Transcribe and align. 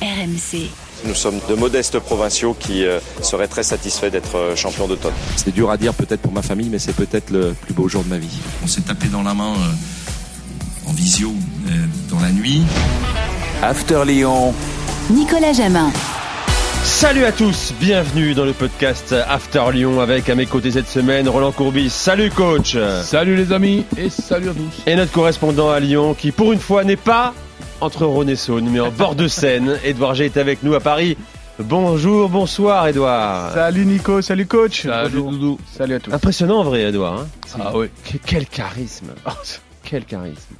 RMC. 0.00 0.70
Nous 1.04 1.14
sommes 1.14 1.40
de 1.48 1.54
modestes 1.54 1.98
provinciaux 1.98 2.54
qui 2.58 2.84
euh, 2.84 3.00
seraient 3.22 3.48
très 3.48 3.62
satisfaits 3.62 4.10
d'être 4.10 4.36
euh, 4.36 4.56
champions 4.56 4.86
d'automne. 4.86 5.12
C'est 5.36 5.54
dur 5.54 5.70
à 5.70 5.76
dire 5.76 5.94
peut-être 5.94 6.20
pour 6.20 6.32
ma 6.32 6.42
famille, 6.42 6.68
mais 6.70 6.78
c'est 6.78 6.94
peut-être 6.94 7.30
le 7.30 7.54
plus 7.54 7.74
beau 7.74 7.88
jour 7.88 8.04
de 8.04 8.08
ma 8.08 8.18
vie. 8.18 8.38
On 8.62 8.66
s'est 8.66 8.82
tapé 8.82 9.08
dans 9.08 9.22
la 9.22 9.34
main 9.34 9.52
euh, 9.52 10.88
en 10.88 10.92
visio 10.92 11.32
euh, 11.68 11.70
dans 12.10 12.20
la 12.20 12.30
nuit. 12.30 12.62
After 13.62 14.02
Lyon. 14.06 14.54
Nicolas 15.10 15.52
Jamin. 15.52 15.90
Salut 16.82 17.24
à 17.24 17.32
tous, 17.32 17.74
bienvenue 17.78 18.32
dans 18.32 18.46
le 18.46 18.54
podcast 18.54 19.14
After 19.28 19.64
Lyon 19.72 20.00
avec 20.00 20.30
à 20.30 20.34
mes 20.34 20.46
côtés 20.46 20.70
cette 20.70 20.88
semaine 20.88 21.28
Roland 21.28 21.52
Courbis. 21.52 21.90
Salut 21.90 22.30
coach 22.30 22.74
Salut 23.02 23.36
les 23.36 23.52
amis 23.52 23.84
et 23.98 24.08
salut 24.08 24.48
à 24.48 24.54
tous. 24.54 24.82
Et 24.86 24.96
notre 24.96 25.12
correspondant 25.12 25.70
à 25.70 25.78
Lyon 25.78 26.14
qui 26.14 26.32
pour 26.32 26.52
une 26.52 26.58
fois 26.58 26.84
n'est 26.84 26.96
pas 26.96 27.34
entre 27.80 28.04
Rhône 28.06 28.28
et 28.28 28.36
Saône 28.36 28.68
mais 28.70 28.80
en 28.80 28.90
bord 28.90 29.14
de 29.14 29.28
Seine. 29.28 29.78
Edouard 29.84 30.14
G 30.14 30.26
est 30.26 30.36
avec 30.36 30.62
nous 30.62 30.74
à 30.74 30.80
Paris. 30.80 31.16
Bonjour, 31.58 32.28
bonsoir 32.28 32.86
Edouard. 32.88 33.52
Salut 33.52 33.84
Nico, 33.84 34.22
salut 34.22 34.46
coach. 34.46 34.82
Salut 34.82 35.10
Doudou. 35.10 35.58
Salut 35.76 35.94
à 35.94 36.00
tous. 36.00 36.12
Impressionnant 36.12 36.60
en 36.60 36.64
vrai 36.64 36.82
Edouard. 36.84 37.20
Hein 37.20 37.28
Ah 37.60 37.72
oui. 37.76 37.88
Que- 38.10 38.18
Quel 38.24 38.46
charisme. 38.46 39.08
Oh, 39.26 39.30
quel 39.84 40.04
charisme. 40.04 40.54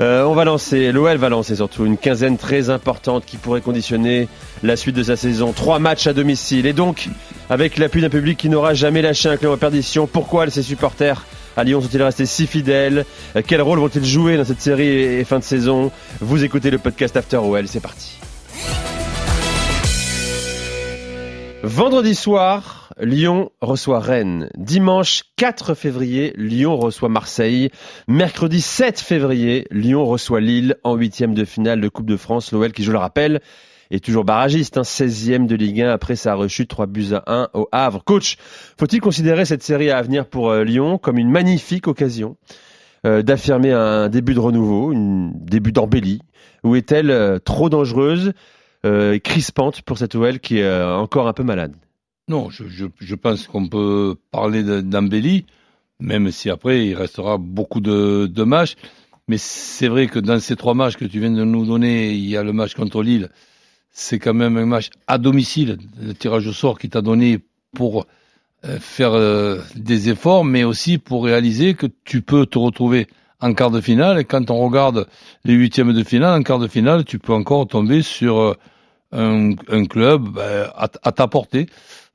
Euh, 0.00 0.24
on 0.24 0.34
va 0.34 0.44
lancer, 0.44 0.90
l'OL 0.90 1.16
va 1.18 1.28
lancer 1.28 1.54
surtout 1.54 1.84
une 1.86 1.96
quinzaine 1.96 2.36
très 2.36 2.68
importante 2.68 3.24
qui 3.26 3.36
pourrait 3.36 3.60
conditionner 3.60 4.26
la 4.64 4.74
suite 4.76 4.96
de 4.96 5.04
sa 5.04 5.14
saison. 5.14 5.52
Trois 5.52 5.78
matchs 5.78 6.08
à 6.08 6.12
domicile 6.12 6.66
et 6.66 6.72
donc 6.72 7.08
avec 7.48 7.78
l'appui 7.78 8.00
d'un 8.00 8.08
public 8.08 8.36
qui 8.36 8.48
n'aura 8.48 8.74
jamais 8.74 9.02
lâché 9.02 9.28
un 9.28 9.36
club 9.36 9.52
en 9.52 9.56
perdition. 9.56 10.08
Pourquoi 10.08 10.50
ses 10.50 10.64
supporters 10.64 11.24
à 11.56 11.64
Lyon 11.64 11.80
sont-ils 11.80 12.02
restés 12.02 12.26
si 12.26 12.46
fidèles? 12.46 13.04
Euh, 13.36 13.42
Quel 13.46 13.62
rôle 13.62 13.78
vont-ils 13.78 14.04
jouer 14.04 14.36
dans 14.36 14.44
cette 14.44 14.60
série 14.60 14.88
et 14.88 15.24
fin 15.24 15.38
de 15.38 15.44
saison? 15.44 15.90
Vous 16.20 16.44
écoutez 16.44 16.70
le 16.70 16.78
podcast 16.78 17.16
After 17.16 17.36
OL, 17.38 17.66
c'est 17.68 17.80
parti. 17.80 18.18
Vendredi 21.62 22.14
soir, 22.14 22.92
Lyon 23.00 23.50
reçoit 23.62 23.98
Rennes. 23.98 24.50
Dimanche 24.54 25.22
4 25.36 25.74
février, 25.74 26.34
Lyon 26.36 26.76
reçoit 26.76 27.08
Marseille. 27.08 27.70
Mercredi 28.06 28.60
7 28.60 29.00
février, 29.00 29.66
Lyon 29.70 30.04
reçoit 30.04 30.42
Lille 30.42 30.76
en 30.84 30.94
huitième 30.94 31.32
de 31.32 31.46
finale 31.46 31.80
de 31.80 31.88
Coupe 31.88 32.04
de 32.04 32.18
France. 32.18 32.52
L'OL 32.52 32.70
qui, 32.72 32.84
je 32.84 32.92
le 32.92 32.98
rappelle, 32.98 33.40
est 33.94 34.04
toujours 34.04 34.24
barragiste, 34.24 34.76
hein, 34.76 34.82
16e 34.82 35.46
de 35.46 35.54
Ligue 35.54 35.82
1 35.82 35.90
après 35.90 36.16
sa 36.16 36.34
rechute 36.34 36.68
3 36.68 36.86
buts 36.86 37.12
à 37.12 37.22
1 37.26 37.48
au 37.54 37.68
Havre. 37.72 38.02
Coach, 38.04 38.36
faut-il 38.78 39.00
considérer 39.00 39.44
cette 39.44 39.62
série 39.62 39.90
à 39.90 40.02
venir 40.02 40.26
pour 40.26 40.50
euh, 40.50 40.64
Lyon 40.64 40.98
comme 40.98 41.18
une 41.18 41.30
magnifique 41.30 41.86
occasion 41.86 42.36
euh, 43.06 43.22
d'affirmer 43.22 43.72
un 43.72 44.08
début 44.08 44.34
de 44.34 44.40
renouveau, 44.40 44.92
un 44.94 45.30
début 45.34 45.72
d'embellie? 45.72 46.20
Ou 46.64 46.76
est-elle 46.76 47.10
euh, 47.10 47.38
trop 47.38 47.68
dangereuse 47.68 48.32
et 48.86 49.20
crispante 49.20 49.80
pour 49.80 49.96
cette 49.96 50.14
OL 50.14 50.40
qui 50.40 50.58
est 50.58 50.82
encore 50.82 51.26
un 51.26 51.32
peu 51.32 51.42
malade? 51.42 51.74
Non, 52.28 52.50
je, 52.50 53.14
pense 53.14 53.46
qu'on 53.46 53.66
peut 53.66 54.14
parler 54.30 54.62
de- 54.62 54.82
d'embellie, 54.82 55.46
même 56.00 56.30
si 56.30 56.50
après 56.50 56.86
il 56.88 56.94
restera 56.94 57.38
beaucoup 57.38 57.80
de, 57.80 58.26
de 58.26 58.42
matchs. 58.42 58.74
Mais 59.26 59.38
c'est 59.38 59.88
vrai 59.88 60.06
que 60.06 60.18
dans 60.18 60.38
ces 60.38 60.54
trois 60.54 60.74
matchs 60.74 60.96
que 60.96 61.06
tu 61.06 61.18
viens 61.18 61.30
de 61.30 61.44
nous 61.44 61.64
donner, 61.64 62.12
il 62.12 62.28
y 62.28 62.36
a 62.36 62.42
le 62.42 62.52
match 62.52 62.74
contre 62.74 63.02
Lille. 63.02 63.30
C'est 63.96 64.18
quand 64.18 64.34
même 64.34 64.56
un 64.56 64.66
match 64.66 64.90
à 65.06 65.18
domicile, 65.18 65.78
le 66.02 66.14
tirage 66.14 66.48
au 66.48 66.52
sort 66.52 66.80
qui 66.80 66.90
t'a 66.90 67.00
donné 67.00 67.38
pour 67.76 68.06
euh, 68.64 68.80
faire 68.80 69.12
euh, 69.12 69.60
des 69.76 70.08
efforts, 70.08 70.44
mais 70.44 70.64
aussi 70.64 70.98
pour 70.98 71.24
réaliser 71.24 71.74
que 71.74 71.86
tu 72.04 72.20
peux 72.20 72.44
te 72.44 72.58
retrouver 72.58 73.06
en 73.40 73.54
quart 73.54 73.70
de 73.70 73.80
finale. 73.80 74.18
Et 74.18 74.24
quand 74.24 74.50
on 74.50 74.58
regarde 74.58 75.06
les 75.44 75.54
huitièmes 75.54 75.92
de 75.92 76.02
finale, 76.02 76.40
en 76.40 76.42
quart 76.42 76.58
de 76.58 76.66
finale, 76.66 77.04
tu 77.04 77.20
peux 77.20 77.32
encore 77.32 77.68
tomber 77.68 78.02
sur 78.02 78.40
euh, 78.40 78.54
un, 79.12 79.84
club 79.86 80.28
ben, 80.28 80.68
à, 80.74 80.88
à 81.04 81.12
ta 81.12 81.28
portée. 81.28 81.66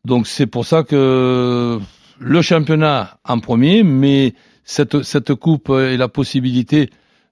Donc 0.03 0.27
c'est 0.27 0.47
pour 0.47 0.65
ça 0.65 0.83
que 0.83 1.79
le 2.19 2.41
championnat 2.41 3.19
en 3.23 3.39
premier, 3.39 3.83
mais 3.83 4.33
cette, 4.65 5.03
cette 5.03 5.33
coupe 5.33 5.69
et 5.69 5.95
la 5.95 6.09
possibilité 6.09 6.89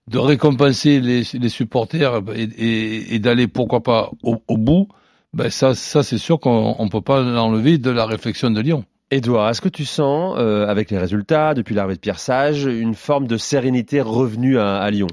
de 0.08 0.18
récompenser 0.18 1.00
les, 1.00 1.24
les 1.34 1.50
supporters 1.50 2.22
et, 2.34 2.44
et, 2.44 3.16
et 3.16 3.20
d'aller 3.20 3.48
pourquoi 3.48 3.82
pas 3.84 4.12
au, 4.24 4.38
au 4.48 4.58
bout, 4.58 4.88
ben 5.34 5.50
ça, 5.50 5.76
ça 5.76 6.04
c'est 6.04 6.18
sûr 6.18 6.40
qu'on 6.40 6.84
ne 6.84 6.90
peut 6.90 7.02
pas 7.02 7.22
l'enlever 7.22 7.78
de 7.78 7.90
la 7.90 8.06
réflexion 8.06 8.50
de 8.50 8.62
Lyon. 8.62 8.86
Edouard, 9.10 9.50
est-ce 9.50 9.62
que 9.62 9.70
tu 9.70 9.86
sens, 9.86 10.36
euh, 10.38 10.68
avec 10.68 10.92
les 10.92 10.98
résultats 10.98 11.54
depuis 11.54 11.76
l'arrivée 11.76 11.96
de 11.96 12.02
Pierre 12.02 12.20
Sage, 12.20 12.66
une 12.66 12.94
forme 12.96 13.28
de 13.28 13.38
sérénité 13.38 14.02
revenue 14.02 14.60
à, 14.60 14.78
à 14.78 14.92
Lyon? 14.92 15.08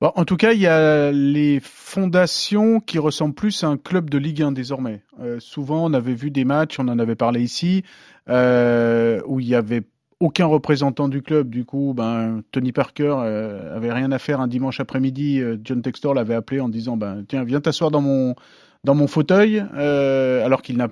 Bon, 0.00 0.12
en 0.14 0.24
tout 0.24 0.36
cas, 0.36 0.52
il 0.52 0.60
y 0.60 0.66
a 0.68 1.10
les 1.10 1.58
fondations 1.60 2.78
qui 2.78 3.00
ressemblent 3.00 3.34
plus 3.34 3.64
à 3.64 3.66
un 3.66 3.76
club 3.76 4.10
de 4.10 4.16
Ligue 4.16 4.42
1 4.42 4.52
désormais. 4.52 5.02
Euh, 5.20 5.40
souvent, 5.40 5.84
on 5.84 5.92
avait 5.92 6.14
vu 6.14 6.30
des 6.30 6.44
matchs, 6.44 6.78
on 6.78 6.86
en 6.86 7.00
avait 7.00 7.16
parlé 7.16 7.42
ici, 7.42 7.82
euh, 8.28 9.20
où 9.26 9.40
il 9.40 9.48
y 9.48 9.56
avait 9.56 9.82
aucun 10.20 10.46
représentant 10.46 11.08
du 11.08 11.22
club. 11.22 11.50
Du 11.50 11.64
coup, 11.64 11.94
ben, 11.96 12.42
Tony 12.50 12.72
Parker 12.72 13.14
euh, 13.18 13.76
avait 13.76 13.92
rien 13.92 14.10
à 14.12 14.18
faire 14.18 14.40
un 14.40 14.48
dimanche 14.48 14.80
après-midi. 14.80 15.40
Euh, 15.40 15.56
John 15.62 15.82
Textor 15.82 16.14
l'avait 16.14 16.34
appelé 16.34 16.60
en 16.60 16.68
disant, 16.68 16.96
ben, 16.96 17.24
tiens, 17.28 17.44
viens 17.44 17.60
t'asseoir 17.60 17.90
dans 17.90 18.00
mon 18.00 19.06
fauteuil, 19.06 19.64
euh, 19.76 20.44
alors 20.44 20.62
qu'il 20.62 20.76
n'a 20.76 20.88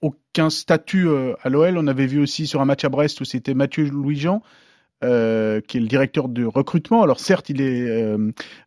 aucun 0.00 0.48
statut 0.48 1.08
euh, 1.08 1.34
à 1.42 1.50
l'OL. 1.50 1.76
On 1.76 1.86
avait 1.86 2.06
vu 2.06 2.20
aussi 2.20 2.46
sur 2.46 2.60
un 2.60 2.64
match 2.64 2.84
à 2.84 2.88
Brest 2.88 3.20
où 3.20 3.24
c'était 3.24 3.54
Mathieu 3.54 3.84
Louis-Jean. 3.84 4.42
Qui 5.02 5.06
est 5.06 5.80
le 5.80 5.86
directeur 5.86 6.28
de 6.28 6.44
recrutement. 6.44 7.02
Alors 7.02 7.20
certes, 7.20 7.48
il 7.48 7.62
est 7.62 8.14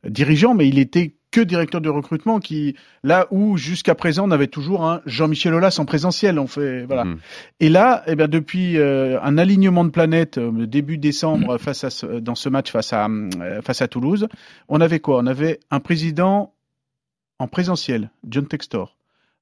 dirigeant, 0.03 0.55
mais 0.55 0.67
il 0.67 0.79
était 0.79 1.13
que 1.33 1.41
directeur 1.41 1.81
de 1.81 1.89
recrutement, 1.89 2.39
qui 2.39 2.75
là 3.03 3.27
où 3.31 3.57
jusqu'à 3.57 3.95
présent 3.95 4.27
on 4.27 4.31
avait 4.31 4.47
toujours 4.47 4.85
un 4.85 5.01
Jean-Michel 5.07 5.53
Aulas 5.55 5.77
en 5.79 5.85
présentiel. 5.85 6.37
On 6.37 6.47
fait 6.47 6.85
voilà. 6.85 7.05
Mhm. 7.05 7.17
Et 7.59 7.69
là, 7.69 8.03
eh 8.07 8.15
bien 8.15 8.27
depuis 8.27 8.77
euh, 8.77 9.19
un 9.21 9.37
alignement 9.37 9.83
de 9.83 9.89
planètes 9.89 10.37
euh, 10.37 10.67
début 10.67 10.97
décembre 10.97 11.57
face 11.57 11.83
à 11.83 11.89
ce- 11.89 12.19
dans 12.19 12.35
ce 12.35 12.49
match 12.49 12.71
face 12.71 12.93
à 12.93 13.07
euh, 13.07 13.61
face 13.61 13.81
à 13.81 13.87
Toulouse, 13.87 14.27
on 14.69 14.79
avait 14.79 14.99
quoi? 14.99 15.17
On 15.17 15.25
avait 15.27 15.59
un 15.71 15.79
président 15.79 16.53
en 17.39 17.47
présentiel, 17.47 18.11
John 18.29 18.47
Textor. 18.47 18.95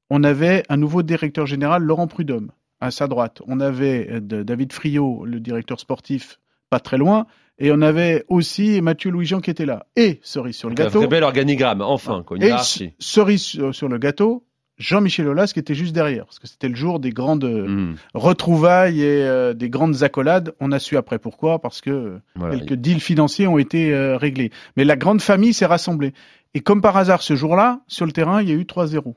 On 0.09 0.23
avait 0.23 0.63
un 0.69 0.77
nouveau 0.77 1.03
directeur 1.03 1.45
général, 1.45 1.83
Laurent 1.83 2.07
Prudhomme, 2.07 2.51
à 2.79 2.89
sa 2.91 3.07
droite. 3.07 3.41
On 3.47 3.59
avait 3.59 4.07
euh, 4.11 4.19
David 4.43 4.71
Friot, 4.73 5.25
le 5.25 5.39
directeur 5.39 5.79
sportif, 5.79 6.39
pas 6.71 6.79
très 6.79 6.97
loin. 6.97 7.27
Et 7.59 7.71
on 7.71 7.81
avait 7.81 8.25
aussi 8.27 8.81
Mathieu 8.81 9.11
Louis-Jean 9.11 9.39
qui 9.41 9.51
était 9.51 9.67
là. 9.67 9.85
Et, 9.95 10.19
cerise 10.23 10.55
sur 10.55 10.67
le 10.69 10.73
Un 10.73 10.85
gâteau, 10.85 10.99
vrai 10.99 11.07
bel 11.07 11.23
organigramme, 11.23 11.81
enfin, 11.81 12.23
quoi, 12.25 12.37
une 12.37 12.43
et 12.43 12.55
cerise 12.97 13.43
sur, 13.71 13.87
le 13.87 13.97
gâteau, 13.99 14.43
Jean-Michel 14.79 15.27
Aulas 15.27 15.51
qui 15.53 15.59
était 15.59 15.75
juste 15.75 15.93
derrière. 15.93 16.25
Parce 16.25 16.39
que 16.39 16.47
c'était 16.47 16.69
le 16.69 16.75
jour 16.75 16.99
des 16.99 17.11
grandes 17.11 17.43
euh, 17.43 17.67
Mhm. 17.67 17.95
retrouvailles 18.15 19.01
et 19.03 19.23
euh, 19.23 19.53
des 19.53 19.69
grandes 19.69 20.01
accolades. 20.01 20.55
On 20.59 20.71
a 20.71 20.79
su 20.79 20.97
après 20.97 21.19
pourquoi, 21.19 21.59
parce 21.59 21.81
que 21.81 22.17
Voilà. 22.35 22.57
quelques 22.57 22.73
deals 22.73 22.99
financiers 23.01 23.45
ont 23.45 23.59
été 23.59 23.93
euh, 23.93 24.17
réglés. 24.17 24.49
Mais 24.75 24.83
la 24.83 24.95
grande 24.95 25.21
famille 25.21 25.53
s'est 25.53 25.67
rassemblée. 25.67 26.13
Et 26.55 26.61
comme 26.61 26.81
par 26.81 26.97
hasard, 26.97 27.21
ce 27.21 27.35
jour-là, 27.35 27.81
sur 27.87 28.07
le 28.07 28.11
terrain, 28.11 28.41
il 28.41 28.49
y 28.49 28.51
a 28.51 28.55
eu 28.55 28.65
3-0. 28.65 29.13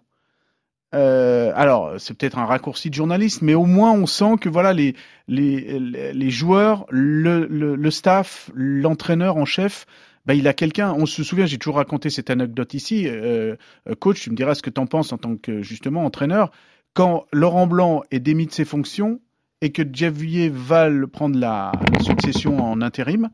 Euh, 0.94 1.52
alors, 1.56 1.94
c'est 1.98 2.16
peut-être 2.16 2.38
un 2.38 2.44
raccourci 2.46 2.88
de 2.88 2.94
journaliste, 2.94 3.42
mais 3.42 3.54
au 3.54 3.64
moins 3.66 3.92
on 3.92 4.06
sent 4.06 4.36
que 4.40 4.48
voilà 4.48 4.72
les 4.72 4.94
les, 5.26 5.78
les- 6.12 6.30
joueurs, 6.30 6.86
le, 6.90 7.46
le, 7.46 7.90
staff, 7.90 8.50
l'entraîneur 8.54 9.36
en 9.36 9.44
chef, 9.44 9.86
bah, 10.26 10.34
il 10.34 10.46
a 10.46 10.52
quelqu'un. 10.52 10.92
On 10.92 11.06
se 11.06 11.24
souvient, 11.24 11.46
j'ai 11.46 11.58
toujours 11.58 11.76
raconté 11.76 12.10
cette 12.10 12.30
anecdote 12.30 12.74
ici. 12.74 13.08
Euh, 13.08 13.56
euh, 13.88 13.94
coach, 13.98 14.20
tu 14.20 14.30
me 14.30 14.36
diras 14.36 14.54
ce 14.54 14.62
que 14.62 14.70
tu 14.70 14.80
en 14.80 14.86
penses 14.86 15.12
en 15.12 15.18
tant 15.18 15.36
que 15.36 15.62
justement 15.62 16.04
entraîneur. 16.04 16.50
Quand 16.92 17.26
Laurent 17.32 17.66
Blanc 17.66 18.02
est 18.10 18.20
démis 18.20 18.46
de 18.46 18.52
ses 18.52 18.64
fonctions 18.64 19.20
et 19.62 19.72
que 19.72 19.82
Jeff 19.90 20.12
Villiers 20.14 20.50
va 20.52 20.88
prendre 21.10 21.38
la 21.38 21.72
succession 22.02 22.58
en 22.62 22.80
intérim, 22.82 23.30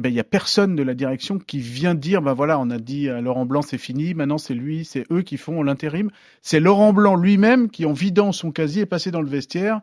eh 0.00 0.02
ben, 0.02 0.08
il 0.08 0.14
y 0.14 0.20
a 0.20 0.24
personne 0.24 0.76
de 0.76 0.82
la 0.82 0.94
direction 0.94 1.38
qui 1.38 1.58
vient 1.58 1.94
dire, 1.94 2.22
ben 2.22 2.32
voilà, 2.32 2.58
on 2.58 2.70
a 2.70 2.78
dit 2.78 3.10
à 3.10 3.20
Laurent 3.20 3.44
Blanc 3.44 3.60
c'est 3.60 3.76
fini, 3.76 4.14
maintenant 4.14 4.38
c'est 4.38 4.54
lui, 4.54 4.86
c'est 4.86 5.04
eux 5.12 5.20
qui 5.20 5.36
font 5.36 5.62
l'intérim. 5.62 6.10
C'est 6.40 6.58
Laurent 6.58 6.94
Blanc 6.94 7.16
lui-même 7.16 7.68
qui, 7.68 7.84
en 7.84 7.92
vidant 7.92 8.32
son 8.32 8.50
casier, 8.50 8.82
est 8.82 8.86
passé 8.86 9.10
dans 9.10 9.20
le 9.20 9.28
vestiaire 9.28 9.82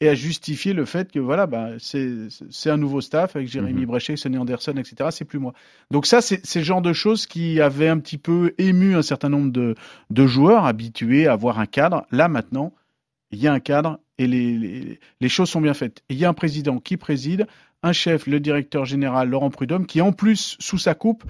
et 0.00 0.08
a 0.08 0.14
justifié 0.14 0.72
le 0.72 0.86
fait 0.86 1.12
que 1.12 1.18
voilà, 1.18 1.46
ben, 1.46 1.76
c'est 1.78 2.70
un 2.70 2.78
nouveau 2.78 3.02
staff 3.02 3.36
avec 3.36 3.48
Jérémy. 3.48 3.84
Bréchet, 3.84 4.16
Sonny 4.16 4.38
Anderson, 4.38 4.72
etc. 4.78 5.10
C'est 5.12 5.26
plus 5.26 5.38
moi. 5.38 5.52
Donc 5.90 6.06
ça, 6.06 6.22
c'est 6.22 6.40
le 6.54 6.64
genre 6.64 6.80
de 6.80 6.94
choses 6.94 7.26
qui 7.26 7.60
avaient 7.60 7.88
un 7.88 7.98
petit 7.98 8.16
peu 8.16 8.54
ému 8.56 8.94
un 8.94 9.02
certain 9.02 9.28
nombre 9.28 9.52
de, 9.52 9.74
de 10.08 10.26
joueurs 10.26 10.64
habitués 10.64 11.26
à 11.26 11.34
avoir 11.34 11.58
un 11.58 11.66
cadre. 11.66 12.06
Là 12.12 12.28
maintenant, 12.28 12.72
il 13.30 13.40
y 13.42 13.46
a 13.46 13.52
un 13.52 13.60
cadre 13.60 14.00
et 14.16 14.26
les, 14.26 14.56
les, 14.56 15.00
les 15.20 15.28
choses 15.28 15.50
sont 15.50 15.60
bien 15.60 15.74
faites. 15.74 16.02
Et 16.08 16.14
il 16.14 16.18
y 16.18 16.24
a 16.24 16.30
un 16.30 16.34
président 16.34 16.78
qui 16.78 16.96
préside, 16.96 17.46
un 17.82 17.92
chef, 17.92 18.26
le 18.26 18.40
directeur 18.40 18.84
général 18.84 19.28
Laurent 19.28 19.50
Prudhomme, 19.50 19.86
qui 19.86 20.00
en 20.00 20.12
plus, 20.12 20.56
sous 20.60 20.78
sa 20.78 20.94
coupe, 20.94 21.24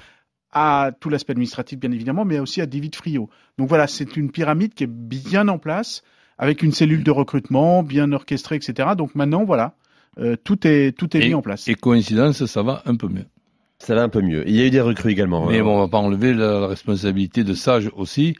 a 0.52 0.91
tout 0.99 1.08
l'aspect 1.08 1.32
administratif 1.32 1.79
bien 1.79 1.93
évidemment, 1.93 2.25
mais 2.25 2.41
aussi 2.41 2.61
à 2.61 2.67
David 2.67 2.94
Friot. 2.97 3.31
Donc 3.58 3.69
voilà, 3.69 3.87
c'est 3.87 4.17
une 4.17 4.31
pyramide 4.31 4.75
qui 4.75 4.85
est 4.85 4.91
bien 4.91 5.47
en 5.49 5.58
place, 5.58 6.02
avec 6.38 6.62
une 6.62 6.73
cellule 6.73 7.05
de 7.05 7.11
recrutement 7.11 7.82
bien 7.82 8.11
orchestrée, 8.12 8.56
etc. 8.56 8.91
Donc 8.97 9.14
maintenant, 9.14 9.44
voilà, 9.44 9.75
euh, 10.19 10.37
tout 10.43 10.67
est 10.67 10.93
tout 10.97 11.17
est 11.17 11.20
Et- 11.20 11.29
mis 11.29 11.35
en 11.35 11.43
place. 11.43 11.69
Et 11.69 11.75
coïncidence, 11.75 12.44
ça 12.47 12.62
va 12.62 12.82
un 12.87 12.97
peu 12.97 13.08
mieux. 13.08 13.26
Ça 13.79 13.94
va 13.94 14.02
un 14.02 14.08
peu 14.08 14.20
mieux. 14.20 14.47
Il 14.47 14.56
y 14.56 14.61
a 14.61 14.67
eu 14.67 14.70
des 14.70 14.81
recrues 14.81 15.11
également. 15.11 15.47
Mais 15.47 15.61
hein. 15.61 15.64
bon, 15.64 15.76
on 15.76 15.79
va 15.79 15.88
pas 15.88 15.99
enlever 15.99 16.35
la, 16.35 16.61
la 16.61 16.67
responsabilité 16.67 17.44
de 17.44 17.55
Sage 17.55 17.91
aussi, 17.97 18.35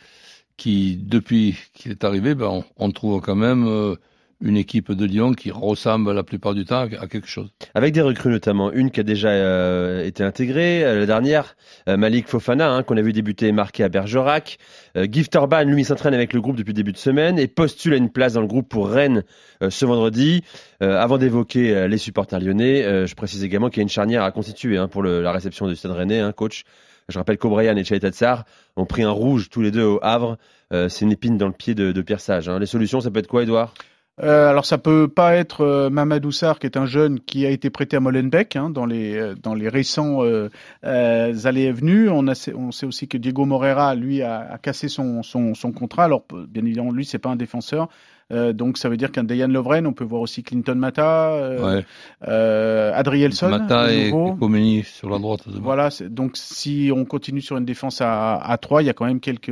qui 0.57 0.97
depuis 0.97 1.57
qu'il 1.73 1.93
est 1.93 2.05
arrivé, 2.05 2.35
ben, 2.35 2.47
on, 2.47 2.65
on 2.77 2.91
trouve 2.91 3.21
quand 3.23 3.37
même 3.37 3.67
euh, 3.67 3.95
une 4.43 4.57
équipe 4.57 4.93
de 4.93 5.05
Lyon 5.05 5.35
qui 5.35 5.51
ressemble 5.51 6.13
la 6.13 6.23
plupart 6.23 6.55
du 6.55 6.65
temps 6.65 6.81
à, 6.81 7.07
quelque 7.07 7.29
chose. 7.29 7.51
Avec 7.75 7.93
des 7.93 8.01
recrues 8.01 8.31
notamment, 8.31 8.73
une 8.73 8.91
qui 8.91 9.01
a 9.01 9.03
déjà 9.03 9.29
euh, 9.29 10.05
été 10.05 10.23
intégrée, 10.23 10.83
euh, 10.85 11.01
la 11.01 11.07
dernière, 11.07 11.57
euh, 11.89 11.97
Malik 11.97 12.27
Fofana, 12.27 12.73
hein, 12.73 12.83
qu'on 12.83 12.97
a 12.97 13.03
vu 13.03 13.13
débuter 13.13 13.49
et 13.49 13.53
marquer 13.53 13.85
à 13.85 13.89
Bergerac. 13.89 14.59
Euh, 14.97 15.07
Gift 15.11 15.37
Orban, 15.37 15.65
lui, 15.65 15.85
s'entraîne 15.85 16.15
avec 16.15 16.33
le 16.33 16.41
groupe 16.41 16.57
depuis 16.57 16.73
début 16.73 16.93
de 16.93 16.99
semaine 16.99 17.39
et 17.39 17.49
postule 17.49 17.93
à 17.93 17.97
une 17.97 18.11
place 18.11 18.33
dans 18.33 18.41
le 18.41 18.47
groupe 18.47 18.69
pour 18.69 18.89
Rennes 18.89 19.25
ce 19.69 19.85
vendredi. 19.85 20.43
Avant 20.81 21.19
d'évoquer 21.19 21.87
les 21.89 21.99
supporters 21.99 22.41
lyonnais, 22.41 23.07
je 23.07 23.15
précise 23.15 23.45
également 23.45 23.69
qu'il 23.69 23.79
y 23.79 23.81
a 23.81 23.83
une 23.83 23.91
charnière 23.91 24.23
à 24.23 24.31
constituer 24.31 24.79
hein, 24.79 24.89
pour 24.89 25.03
la 25.03 25.33
réception 25.33 25.69
du 25.69 25.77
stade 25.77 25.93
rennais, 25.93 26.21
hein, 26.21 26.33
coach. 26.33 26.65
Je 27.09 27.19
rappelle 27.19 27.37
qu'Obrian 27.37 27.77
et 27.77 27.85
Chalet 27.85 28.01
Tatsar 28.01 28.45
ont 28.77 28.87
pris 28.87 29.03
un 29.03 29.11
rouge 29.11 29.51
tous 29.51 29.61
les 29.61 29.71
deux 29.71 29.85
au 29.85 29.99
Havre. 30.03 30.39
C'est 30.71 31.03
une 31.03 31.13
épine 31.13 31.37
dans 31.37 31.49
le 31.49 31.53
pied 31.53 31.75
de, 31.75 31.93
de. 31.93 32.59
Les 32.59 32.67
solutions, 32.67 33.01
ça 33.01 33.11
peut 33.11 33.19
être 33.19 33.27
quoi, 33.27 33.43
Edouard 33.43 33.75
Euh, 34.23 34.51
alors 34.51 34.67
ça 34.67 34.77
peut 34.79 35.09
pas 35.09 35.35
être 35.37 35.63
euh, 35.63 35.89
Mamadou 35.91 36.31
Sarr 36.31 36.59
qui 36.59 36.67
est 36.67 36.77
un 36.77 36.85
jeune 36.87 37.21
qui 37.21 37.47
a 37.47 37.51
été 37.51 37.71
prêté 37.71 37.97
à 37.97 38.01
Molenbeek 38.01 38.55
hein, 38.57 38.69
dans 38.69 38.85
les 38.85 39.17
euh, 39.17 39.35
dans 39.43 39.55
les 39.55 39.69
récents 39.69 40.23
euh, 40.25 40.51
euh, 40.85 41.35
allées 41.45 41.63
et 41.63 41.73
venues. 41.73 42.09
On 42.11 42.29
a 42.29 42.51
on 42.55 42.71
sait 42.71 42.87
aussi 42.87 43.09
que 43.09 43.17
Diego 43.17 43.45
Moreira 43.47 43.95
lui 43.95 44.21
a, 44.23 44.41
a 44.53 44.59
cassé 44.59 44.89
son, 44.89 45.23
son 45.23 45.55
son 45.55 45.73
contrat. 45.73 46.05
Alors 46.05 46.25
bien 46.49 46.65
évidemment 46.65 46.93
lui 46.93 47.05
c'est 47.07 47.19
pas 47.19 47.31
un 47.31 47.37
défenseur. 47.37 47.89
Euh, 48.33 48.53
donc 48.53 48.79
ça 48.79 48.89
veut 48.89 48.97
dire 48.97 49.11
qu'un 49.11 49.25
Dejan 49.25 49.49
Lovren, 49.49 49.87
on 49.89 49.93
peut 49.93 50.05
voir 50.05 50.23
aussi 50.23 50.45
Clinton 50.45 50.77
Mata, 50.77 51.33
euh, 51.33 51.79
Ouais. 51.79 51.85
euh, 52.29 52.93
Adrielson, 52.95 53.49
Mata 53.49 53.93
et. 53.93 54.11
Komeni 54.13 54.85
sur 54.85 55.11
la 55.11 55.19
droite. 55.19 55.41
Voilà, 55.49 55.89
donc 56.09 56.37
si 56.37 56.93
on 56.95 57.05
continue 57.05 57.41
sur 57.41 57.57
une 57.57 57.65
défense 57.65 58.01
à, 58.01 58.37
à 58.37 58.57
3, 58.57 58.85
il 58.85 58.87
y 58.87 58.89
a 58.89 58.93
quand 58.93 59.07
même 59.07 59.19
quelques, 59.19 59.51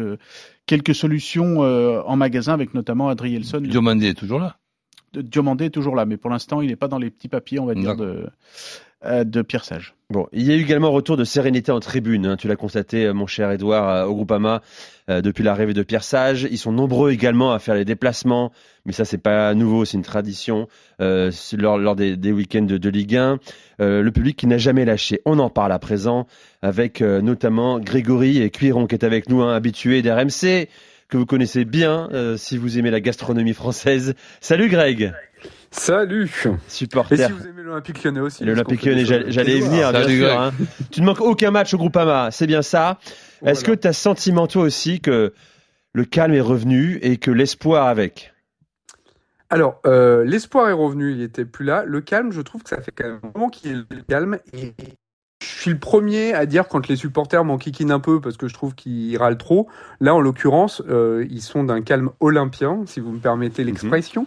quelques 0.69 0.95
solutions 0.95 1.65
euh, 1.65 2.01
en 2.07 2.15
magasin, 2.15 2.53
avec 2.53 2.75
notamment 2.75 3.09
Adrielson. 3.09 3.61
Diomandé 3.61 4.09
est 4.09 4.15
toujours 4.15 4.39
là. 4.39 4.59
Diomandé 5.15 5.67
est 5.67 5.71
toujours 5.71 5.95
là, 5.97 6.05
mais 6.05 6.17
pour 6.17 6.31
l'instant, 6.31 6.61
il 6.61 6.69
n'est 6.69 6.77
pas 6.77 6.89
dans 6.89 6.99
les 6.99 7.11
petits 7.11 7.29
papiers, 7.29 7.59
on 7.61 7.67
va 7.67 7.75
dire, 7.75 7.97
de, 7.97 8.27
euh, 9.05 9.25
de 9.25 9.43
Pierre 9.43 9.65
Sage. 9.65 9.95
Bon, 10.11 10.27
il 10.33 10.43
y 10.43 10.51
a 10.53 10.57
eu 10.57 10.61
également 10.63 10.91
retour 10.91 11.17
de 11.19 11.25
sérénité 11.25 11.71
en 11.71 11.81
tribune. 11.81 12.25
hein. 12.27 12.37
Tu 12.37 12.49
l'as 12.49 12.57
constaté, 12.57 13.05
euh, 13.05 13.13
mon 13.13 13.27
cher 13.27 13.51
Edouard, 13.51 13.89
euh, 13.89 14.05
au 14.07 14.15
Groupama, 14.15 14.63
euh, 15.11 15.21
depuis 15.21 15.45
l'arrivée 15.45 15.75
de 15.75 15.83
Pierre 15.83 16.03
Sage. 16.03 16.49
Ils 16.51 16.57
sont 16.59 16.73
nombreux 16.73 17.11
également 17.13 17.53
à 17.53 17.59
faire 17.59 17.75
les 17.75 17.85
déplacements, 17.85 18.51
mais 18.87 18.93
ça, 18.93 19.05
c'est 19.05 19.19
pas 19.19 19.53
nouveau, 19.55 19.85
c'est 19.85 19.97
une 19.99 20.03
tradition 20.03 20.67
lors, 20.99 21.79
lors 21.79 21.95
des, 21.95 22.17
des 22.17 22.33
week-ends 22.33 22.63
de, 22.63 22.79
de 22.79 22.89
Ligue 22.89 23.17
1. 23.17 23.39
Euh, 23.81 24.03
le 24.03 24.11
public 24.11 24.37
qui 24.37 24.47
n'a 24.47 24.59
jamais 24.59 24.85
lâché. 24.85 25.21
On 25.27 25.39
en 25.39 25.51
parle 25.51 25.73
à 25.73 25.79
présent 25.79 26.27
avec 26.63 27.01
notamment 27.03 27.79
Grégory 27.79 28.43
et 28.43 28.51
Cuiron 28.51 28.87
qui 28.87 28.95
est 28.95 29.05
avec 29.05 29.29
nous, 29.29 29.43
hein, 29.43 29.55
habitué 29.55 30.03
d'RMC, 30.03 30.69
que 31.09 31.17
vous 31.17 31.27
connaissez 31.27 31.65
bien 31.65 32.09
euh, 32.13 32.37
si 32.37 32.59
vous 32.59 32.79
aimez 32.79 32.91
la 32.91 33.01
gastronomie 33.01 33.55
française. 33.55 34.15
Salut 34.41 34.69
Greg, 34.69 35.13
Salut 35.71 36.31
Et 36.47 36.51
supporter. 36.69 37.27
si 37.27 37.33
vous 37.33 37.47
aimez 37.47 37.63
l'Olympique 37.63 38.03
lyonnais 38.03 38.21
aussi 38.21 38.45
L'Olympique 38.45 38.85
lyonnais, 38.85 39.05
j'allais 39.05 39.59
y 39.59 39.61
venir, 39.61 39.93
bien 39.93 40.09
sûr. 40.09 40.41
Hein. 40.41 40.53
Tu 40.91 41.01
ne 41.01 41.07
manques 41.07 41.21
aucun 41.21 41.51
match 41.51 41.75
au 41.75 41.79
Groupama, 41.79 42.31
c'est 42.31 42.47
bien 42.47 42.63
ça. 42.63 42.99
Est-ce 43.45 43.65
que 43.65 43.73
tu 43.73 43.87
as 43.87 43.93
sentiment 43.93 44.47
toi 44.47 44.63
aussi 44.63 45.01
que 45.01 45.33
le 45.93 46.05
calme 46.05 46.35
est 46.35 46.41
revenu 46.41 46.99
et 47.03 47.17
que 47.17 47.31
l'espoir 47.31 47.87
avec? 47.87 48.33
Alors, 49.51 49.81
euh, 49.87 50.25
l'espoir 50.25 50.69
est 50.69 50.75
revenu, 50.75 51.13
il 51.13 51.23
était 51.23 51.47
plus 51.47 51.65
là. 51.65 51.85
Le 51.87 52.03
calme, 52.03 52.33
je 52.33 52.41
trouve 52.43 52.63
que 52.63 52.69
ça 52.69 52.83
fait 52.83 52.93
quand 52.93 53.05
même 53.05 53.21
un 53.23 53.31
moment 53.35 53.49
qu'il 53.49 53.71
ait 53.71 53.75
le 53.75 54.03
calme. 54.03 54.39
Et 54.53 54.75
je 55.41 55.63
suis 55.63 55.71
le 55.71 55.79
premier 55.79 56.35
à 56.35 56.47
dire 56.47 56.69
quand 56.69 56.89
les 56.89 56.97
supporters 56.97 57.45
m'enquiquinent 57.45 57.93
un 57.93 58.01
peu 58.01 58.21
parce 58.21 58.37
que 58.37 58.49
je 58.49 58.55
trouve 58.55 58.75
qu'ils 58.75 59.17
râlent 59.19 59.39
trop. 59.39 59.69
Là, 60.01 60.15
en 60.15 60.21
l'occurrence, 60.21 60.83
euh, 60.89 61.27
ils 61.31 61.43
sont 61.43 61.65
d'un 61.65 61.83
calme 61.83 62.11
olympien, 62.21 62.83
si 62.87 63.01
vous 63.01 63.11
me 63.13 63.19
permettez 63.19 63.65
l'expression. 63.65 64.27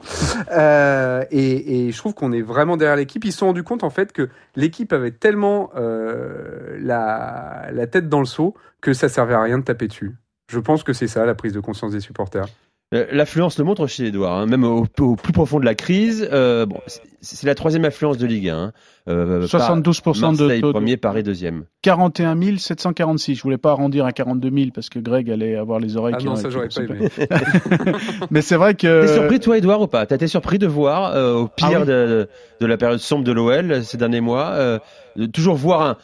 Euh, 0.52 1.24
et, 1.32 1.88
et 1.88 1.92
je 1.92 1.98
trouve 1.98 2.14
qu'on 2.14 2.32
est 2.32 2.42
vraiment 2.42 2.78
derrière 2.78 2.96
l'équipe. 2.96 3.24
Ils 3.26 3.32
se 3.32 3.40
sont 3.40 3.48
rendus 3.48 3.64
compte 3.64 3.84
en 3.84 3.90
fait 3.90 4.12
que 4.12 4.30
l'équipe 4.56 4.92
avait 4.94 5.12
tellement 5.12 5.72
euh, 5.76 6.78
la, 6.80 7.70
la 7.72 7.88
tête 7.88 8.10
dans 8.10 8.20
le 8.20 8.26
seau 8.26 8.56
que 8.82 8.94
ça 8.94 9.08
servait 9.10 9.34
à 9.34 9.42
rien 9.42 9.58
de 9.58 9.64
taper 9.64 9.88
dessus. 9.88 10.16
Je 10.50 10.60
pense 10.60 10.84
que 10.84 10.94
c'est 10.94 11.08
ça 11.08 11.26
la 11.26 11.36
prise 11.36 11.54
de 11.54 11.60
conscience 11.60 11.92
des 11.92 12.02
supporters. 12.02 12.48
Euh, 12.94 13.06
L'affluence 13.12 13.58
le 13.58 13.64
montre 13.64 13.88
chez 13.88 14.08
Edouard, 14.08 14.38
hein, 14.38 14.46
même 14.48 14.66
au, 14.66 14.86
au 15.00 15.16
plus 15.16 15.32
profond 15.32 15.62
de 15.62 15.66
la 15.66 15.76
crise. 15.76 16.28
euh, 16.34 16.66
bon, 16.66 16.78
c'est- 17.22 17.48
la 17.48 17.56
troisième 17.56 17.86
affluence 17.86 18.18
de 18.18 18.26
Ligue 18.26 18.50
1. 18.50 18.58
hein. 18.58 18.74
Euh, 19.08 19.48
72% 19.48 20.34
de 20.34 20.38
Marseille 20.44 20.62
taux 20.62 20.68
de- 20.68 20.72
premier, 20.74 20.98
Paris 20.98 21.24
deuxième. 21.24 21.64
41 21.84 22.36
746. 22.58 23.36
Je 23.36 23.44
voulais 23.44 23.58
pas 23.58 23.72
arrondir 23.72 24.06
à 24.06 24.12
42 24.12 24.52
000 24.52 24.70
parce 24.76 24.90
que 24.90 25.00
Greg 25.00 25.32
allait 25.32 25.56
avoir 25.56 25.80
les 25.80 25.96
oreilles 25.96 26.16
Ah 26.18 26.20
qui 26.20 26.26
non, 26.26 26.34
ont- 26.34 26.36
ça 26.36 26.50
j'aurais 26.50 26.68
pas 26.68 26.82
aimé. 26.84 27.08
Mais 28.30 28.42
c'est 28.42 28.58
vrai 28.58 28.76
que. 28.76 29.02
T'es 29.06 29.14
surpris 29.14 29.40
toi 29.40 29.58
Edouard 29.58 29.82
ou 29.82 29.88
pas? 29.88 30.06
T'as 30.06 30.16
été 30.16 30.28
surpris 30.28 30.60
de 30.60 30.68
voir 30.68 31.16
euh, 31.16 31.34
au 31.36 31.48
pire 31.48 31.70
Ah 31.76 31.80
oui. 31.80 31.86
de, 31.88 32.28
de 32.60 32.66
la 32.66 32.78
période 32.78 33.00
sombre 33.00 33.24
de 33.24 33.32
l'OL 33.32 33.84
ces 33.84 33.98
derniers 33.98 34.22
mois, 34.22 34.50
euh, 34.52 34.80
de 35.16 35.26
toujours 35.28 35.56
voir 35.56 35.82
un 35.82 35.98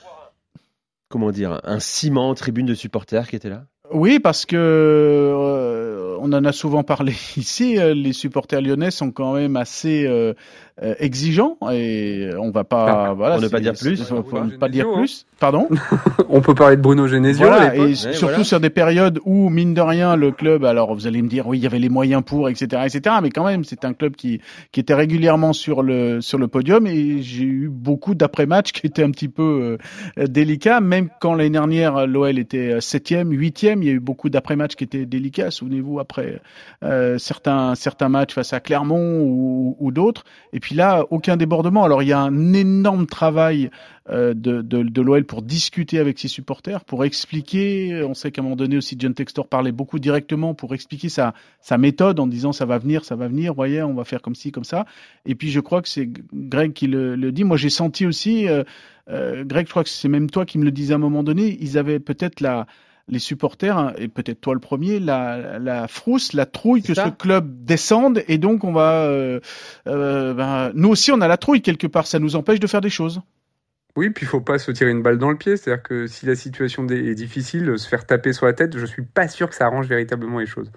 comment 1.09 1.31
dire 1.31 1.59
un 1.63 1.79
ciment 1.79 2.29
en 2.29 2.33
tribune 2.35 2.65
de 2.65 2.73
supporters 2.73 3.27
qui 3.27 3.35
était 3.35 3.49
là? 3.49 3.65
Oui, 3.91 4.19
parce 4.19 4.45
que 4.45 4.55
euh, 4.57 6.17
on 6.19 6.33
en 6.33 6.43
a 6.43 6.51
souvent 6.51 6.83
parlé 6.83 7.13
ici. 7.37 7.77
euh, 7.79 7.93
les 7.93 8.11
supporters 8.11 8.61
lyonnais 8.61 8.91
sont 8.91 9.11
quand 9.11 9.33
même 9.33 9.55
assez 9.55 10.05
euh, 10.05 10.33
euh, 10.81 10.93
exigeants 10.99 11.57
et 11.71 12.29
on 12.39 12.51
va 12.51 12.63
pas. 12.63 13.07
Ah, 13.09 13.13
voilà, 13.13 13.35
pour 13.35 13.43
ne 13.43 13.47
pas 13.49 13.59
dire 13.59 13.73
plus. 13.73 14.09
Bruno 14.11 14.45
ne 14.45 14.57
pas 14.57 14.69
dire 14.69 14.91
plus. 14.91 15.25
Pardon? 15.39 15.67
On 16.29 16.41
peut 16.41 16.55
parler 16.55 16.77
de 16.77 16.81
Bruno 16.81 17.07
Genesio 17.07 17.45
Voilà, 17.45 17.75
et 17.75 17.79
Ouais, 17.79 17.95
surtout 17.95 18.25
voilà. 18.25 18.43
sur 18.43 18.59
des 18.59 18.69
périodes 18.69 19.19
où, 19.25 19.49
mine 19.49 19.73
de 19.73 19.81
rien, 19.81 20.15
le 20.15 20.31
club, 20.31 20.65
alors 20.65 20.93
vous 20.95 21.07
allez 21.07 21.21
me 21.21 21.27
dire, 21.27 21.47
oui, 21.47 21.59
il 21.59 21.63
y 21.63 21.67
avait 21.67 21.79
les 21.79 21.89
moyens 21.89 22.23
pour, 22.25 22.49
etc., 22.49 22.83
etc., 22.85 23.15
mais 23.21 23.29
quand 23.29 23.45
même, 23.45 23.63
c'est 23.63 23.85
un 23.85 23.93
club 23.93 24.15
qui, 24.15 24.41
qui 24.71 24.79
était 24.79 24.95
régulièrement 24.95 25.53
sur 25.53 25.83
le, 25.83 26.21
sur 26.21 26.37
le 26.37 26.47
podium 26.47 26.87
et 26.87 27.21
j'ai 27.21 27.43
eu 27.43 27.69
beaucoup 27.69 28.15
d'après-matchs 28.15 28.71
qui 28.71 28.87
étaient 28.87 29.03
un 29.03 29.11
petit 29.11 29.29
peu 29.29 29.77
euh, 30.17 30.27
délicats, 30.27 30.81
même 30.81 31.09
quand 31.21 31.35
l'année 31.35 31.51
dernière, 31.51 32.07
l'OL 32.07 32.39
était 32.39 32.73
euh, 32.73 32.81
septième, 32.81 33.31
huitième, 33.31 33.83
il 33.83 33.87
y 33.87 33.91
a 33.91 33.93
eu 33.93 33.99
beaucoup 33.99 34.29
d'après-matchs 34.29 34.75
qui 34.75 34.83
étaient 34.83 35.05
délicats, 35.05 35.51
souvenez-vous, 35.51 35.99
après 35.99 36.41
euh, 36.83 37.17
certains, 37.17 37.75
certains 37.75 38.09
matchs 38.09 38.33
face 38.33 38.53
à 38.53 38.59
Clermont 38.59 39.21
ou, 39.21 39.75
ou 39.79 39.91
d'autres. 39.91 40.23
Et 40.53 40.59
puis 40.59 40.66
là, 40.75 41.05
aucun 41.09 41.37
débordement. 41.37 41.83
Alors 41.83 42.03
il 42.03 42.09
y 42.09 42.13
a 42.13 42.19
un 42.19 42.53
énorme 42.53 43.05
travail 43.05 43.69
euh, 44.09 44.33
de, 44.33 44.61
de, 44.61 45.01
l'OL 45.01 45.25
pour 45.25 45.41
discuter 45.41 45.99
avec 45.99 46.17
ses 46.17 46.27
supporters, 46.27 46.85
pour 46.85 47.03
expliquer. 47.03 48.03
On 48.07 48.13
sait 48.13 48.31
qu'à 48.31 48.41
un 48.41 48.43
moment 48.43 48.55
donné 48.55 48.77
aussi, 48.77 48.95
John 48.97 49.13
Textor 49.13 49.47
parlait 49.47 49.71
beaucoup 49.71 49.99
directement 49.99 50.53
pour 50.53 50.73
expliquer 50.73 51.09
sa, 51.09 51.33
méthode 51.77 52.19
en 52.19 52.27
disant 52.27 52.51
ça 52.51 52.65
va 52.65 52.77
venir, 52.77 53.05
ça 53.05 53.15
va 53.15 53.27
venir, 53.27 53.53
voyez, 53.53 53.83
on 53.83 53.93
va 53.93 54.03
faire 54.03 54.21
comme 54.21 54.35
ci, 54.35 54.51
comme 54.51 54.63
ça. 54.63 54.85
Et 55.25 55.35
puis 55.35 55.51
je 55.51 55.59
crois 55.59 55.81
que 55.81 55.89
c'est 55.89 56.09
Greg 56.33 56.73
qui 56.73 56.87
le, 56.87 57.15
le 57.15 57.31
dit. 57.31 57.43
Moi 57.43 57.57
j'ai 57.57 57.69
senti 57.69 58.05
aussi, 58.05 58.47
euh, 58.47 58.63
euh, 59.09 59.43
Greg, 59.45 59.65
je 59.65 59.71
crois 59.71 59.83
que 59.83 59.89
c'est 59.89 60.09
même 60.09 60.29
toi 60.29 60.45
qui 60.45 60.57
me 60.57 60.65
le 60.65 60.71
disais 60.71 60.93
à 60.93 60.95
un 60.95 60.99
moment 60.99 61.23
donné, 61.23 61.57
ils 61.61 61.77
avaient 61.77 61.99
peut-être 61.99 62.41
la 62.41 62.67
les 63.07 63.19
supporters, 63.19 63.77
hein, 63.77 63.93
et 63.97 64.07
peut-être 64.07 64.41
toi 64.41 64.53
le 64.53 64.59
premier, 64.59 64.99
la, 64.99 65.59
la 65.59 65.87
frousse, 65.87 66.33
la 66.33 66.45
trouille 66.45 66.81
que 66.81 66.93
ça. 66.93 67.05
ce 67.05 67.09
club 67.09 67.63
descende, 67.63 68.23
et 68.27 68.37
donc 68.37 68.63
on 68.63 68.73
va... 68.73 69.05
euh, 69.05 69.39
euh, 69.87 70.33
ben, 70.33 70.71
nous 70.75 70.89
aussi 70.89 71.11
on 71.11 71.21
a 71.21 71.27
la 71.27 71.37
trouille 71.37 71.61
quelque 71.61 71.87
part, 71.87 72.07
ça 72.07 72.19
nous 72.19 72.35
empêche 72.35 72.59
de 72.59 72.67
faire 72.67 72.81
des 72.81 72.89
choses. 72.89 73.21
Oui, 73.95 74.11
puis 74.11 74.25
il 74.25 74.29
faut 74.29 74.41
pas 74.41 74.59
se 74.59 74.69
tirer 74.71 74.91
une 74.91 75.01
balle 75.01 75.17
dans 75.17 75.31
le 75.31 75.37
pied. 75.37 75.57
C'est-à-dire 75.57 75.81
que 75.81 76.05
si 76.05 76.27
la 76.27 76.35
situation 76.35 76.85
est 76.87 77.15
difficile, 77.15 77.79
se 77.79 77.87
faire 77.87 78.05
taper 78.05 78.31
sur 78.31 78.45
la 78.45 78.53
tête, 78.53 78.77
je 78.77 78.85
suis 78.85 79.01
pas 79.03 79.27
sûr 79.27 79.49
que 79.49 79.55
ça 79.55 79.65
arrange 79.65 79.87
véritablement 79.87 80.37
les 80.37 80.45
choses. 80.45 80.71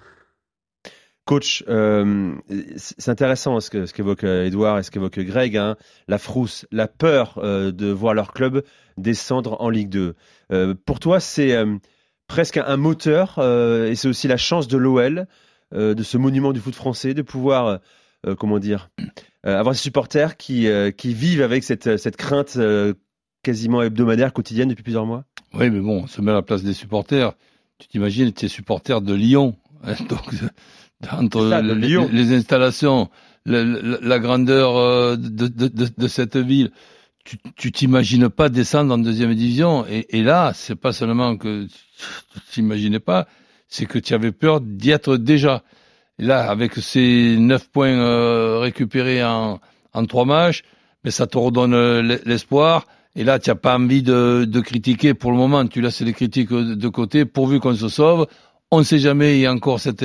Coach, 1.25 1.63
euh, 1.69 2.33
c'est 2.77 3.09
intéressant 3.09 3.59
ce 3.59 3.69
que 3.69 3.85
ce 3.85 3.93
qu'évoque 3.93 4.23
Edouard 4.23 4.79
et 4.79 4.83
ce 4.83 4.89
qu'évoque 4.89 5.19
Greg, 5.19 5.55
hein, 5.55 5.77
la 6.07 6.17
frousse, 6.17 6.65
la 6.71 6.87
peur 6.87 7.37
euh, 7.37 7.71
de 7.71 7.91
voir 7.91 8.15
leur 8.15 8.33
club 8.33 8.63
descendre 8.97 9.61
en 9.61 9.69
Ligue 9.69 9.89
2. 9.89 10.15
Euh, 10.51 10.73
pour 10.85 10.99
toi, 10.99 11.19
c'est 11.19 11.53
euh, 11.53 11.77
presque 12.31 12.57
un 12.57 12.77
moteur 12.77 13.35
euh, 13.39 13.89
et 13.89 13.95
c'est 13.95 14.07
aussi 14.07 14.27
la 14.27 14.37
chance 14.37 14.67
de 14.67 14.77
l'OL, 14.77 15.27
euh, 15.73 15.93
de 15.93 16.03
ce 16.03 16.17
monument 16.17 16.53
du 16.53 16.59
foot 16.61 16.73
français, 16.75 17.13
de 17.13 17.21
pouvoir, 17.21 17.79
euh, 18.25 18.35
comment 18.35 18.57
dire, 18.59 18.89
avoir 19.43 19.73
des 19.73 19.79
supporters 19.79 20.37
qui, 20.37 20.67
qui 20.97 21.13
vivent 21.13 21.41
avec 21.41 21.63
cette, 21.63 21.97
cette 21.97 22.15
crainte 22.17 22.57
quasiment 23.43 23.81
hebdomadaire, 23.81 24.33
quotidienne 24.33 24.69
depuis 24.69 24.83
plusieurs 24.83 25.05
mois. 25.05 25.25
Oui, 25.53 25.69
mais 25.69 25.79
bon, 25.79 26.03
on 26.03 26.07
se 26.07 26.21
met 26.21 26.31
à 26.31 26.35
la 26.35 26.41
place 26.41 26.63
des 26.63 26.73
supporters. 26.73 27.33
Tu 27.79 27.87
t'imagines, 27.87 28.31
tu 28.31 28.45
es 28.45 28.47
supporter 28.47 29.01
de 29.01 29.13
Lyon. 29.13 29.55
hein, 29.83 29.95
donc, 30.07 30.21
entre 31.11 31.49
ça, 31.49 31.61
les, 31.61 31.73
Lyon. 31.75 32.07
les 32.13 32.33
installations, 32.33 33.09
la, 33.45 33.63
la- 33.63 33.97
la 34.01 34.19
grandeur 34.19 35.17
de, 35.17 35.47
de, 35.47 35.67
de, 35.67 35.89
de 35.97 36.07
cette 36.07 36.37
ville, 36.37 36.71
tu 37.55 37.71
t'imagines 37.71 38.29
pas 38.29 38.49
descendre 38.49 38.93
en 38.93 38.97
deuxième 38.97 39.33
division. 39.33 39.85
Et, 39.87 40.05
et 40.17 40.23
là, 40.23 40.51
c'est 40.53 40.75
pas 40.75 40.93
seulement 40.93 41.37
que 41.37 41.65
tu 41.65 42.39
t'imaginais 42.51 42.99
pas, 42.99 43.27
c'est 43.67 43.85
que 43.85 43.99
tu 43.99 44.13
avais 44.13 44.31
peur 44.31 44.61
d'y 44.61 44.91
être 44.91 45.17
déjà. 45.17 45.63
Et 46.19 46.25
là, 46.25 46.49
avec 46.49 46.75
ces 46.75 47.37
neuf 47.37 47.69
points 47.69 47.89
euh, 47.89 48.59
récupérés 48.59 49.23
en, 49.23 49.59
trois 50.07 50.25
matchs, 50.25 50.63
mais 51.03 51.11
ça 51.11 51.27
te 51.27 51.37
redonne 51.37 51.73
l'e- 51.73 52.21
l'espoir. 52.25 52.85
Et 53.15 53.23
là, 53.23 53.39
tu 53.39 53.49
n'as 53.49 53.55
pas 53.55 53.77
envie 53.77 54.03
de, 54.03 54.59
critiquer 54.61 55.13
pour 55.13 55.31
le 55.31 55.37
moment. 55.37 55.65
Tu 55.67 55.81
laisses 55.81 56.01
les 56.01 56.13
critiques 56.13 56.51
de 56.51 56.87
côté 56.87 57.25
pourvu 57.25 57.59
qu'on 57.59 57.75
se 57.75 57.89
sauve. 57.89 58.27
On 58.71 58.79
ne 58.79 58.83
sait 58.83 58.99
jamais, 58.99 59.37
il 59.37 59.41
y 59.41 59.45
a 59.45 59.51
encore 59.51 59.79
cette 59.79 60.03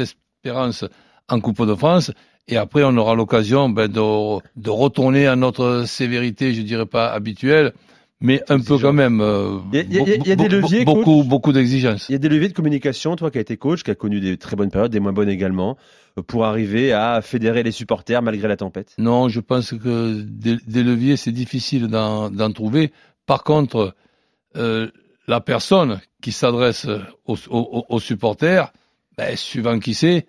espérance 0.00 0.84
en 1.28 1.40
Coupe 1.40 1.66
de 1.66 1.74
France. 1.74 2.12
Et 2.48 2.56
après, 2.56 2.84
on 2.84 2.96
aura 2.96 3.14
l'occasion 3.14 3.68
ben, 3.68 3.88
de, 3.88 4.38
de 4.60 4.70
retourner 4.70 5.26
à 5.26 5.34
notre 5.36 5.84
sévérité, 5.86 6.54
je 6.54 6.62
dirais 6.62 6.86
pas 6.86 7.08
habituelle, 7.12 7.72
mais 8.20 8.40
un 8.48 8.60
peu 8.60 8.78
quand 8.78 8.92
même. 8.92 9.20
euh, 9.20 9.58
Il 9.72 9.76
y 9.76 9.80
a- 9.80 9.82
il 9.82 9.92
y 10.26 10.30
a- 10.30 10.32
y 10.32 10.36
des 10.36 10.48
leviers, 10.48 10.84
beaucoup, 10.84 11.18
coach? 11.18 11.26
beaucoup 11.26 11.52
d'exigences. 11.52 12.08
Il 12.08 12.12
y 12.12 12.14
a 12.14 12.18
des 12.18 12.28
leviers 12.28 12.48
de 12.48 12.54
communication, 12.54 13.16
toi 13.16 13.30
qui 13.32 13.38
as 13.38 13.40
été 13.40 13.56
coach, 13.56 13.82
qui 13.82 13.90
a 13.90 13.94
connu 13.96 14.20
des 14.20 14.36
très 14.38 14.54
bonnes 14.56 14.70
périodes, 14.70 14.92
des 14.92 15.00
moins 15.00 15.12
bonnes 15.12 15.28
également, 15.28 15.76
euh, 16.18 16.22
pour 16.22 16.44
arriver 16.44 16.92
à 16.92 17.20
fédérer 17.20 17.62
les 17.64 17.72
supporters 17.72 18.22
malgré 18.22 18.46
la 18.46 18.56
tempête? 18.56 18.94
Non, 18.96 19.28
je 19.28 19.40
pense 19.40 19.72
que 19.72 20.20
des, 20.22 20.56
des 20.66 20.82
leviers, 20.84 21.16
c'est 21.16 21.32
difficile 21.32 21.88
d'en 21.88 22.30
d'en 22.30 22.52
trouver. 22.52 22.92
Par 23.26 23.42
contre, 23.42 23.94
euh, 24.56 24.88
la 25.26 25.40
personne 25.40 26.00
qui 26.22 26.30
s'adresse 26.30 26.86
aux, 27.26 27.36
aux- 27.50 27.84
aux 27.88 28.00
supporters, 28.00 28.72
ben, 29.18 29.36
suivant 29.36 29.78
qui 29.80 29.94
c'est, 29.94 30.26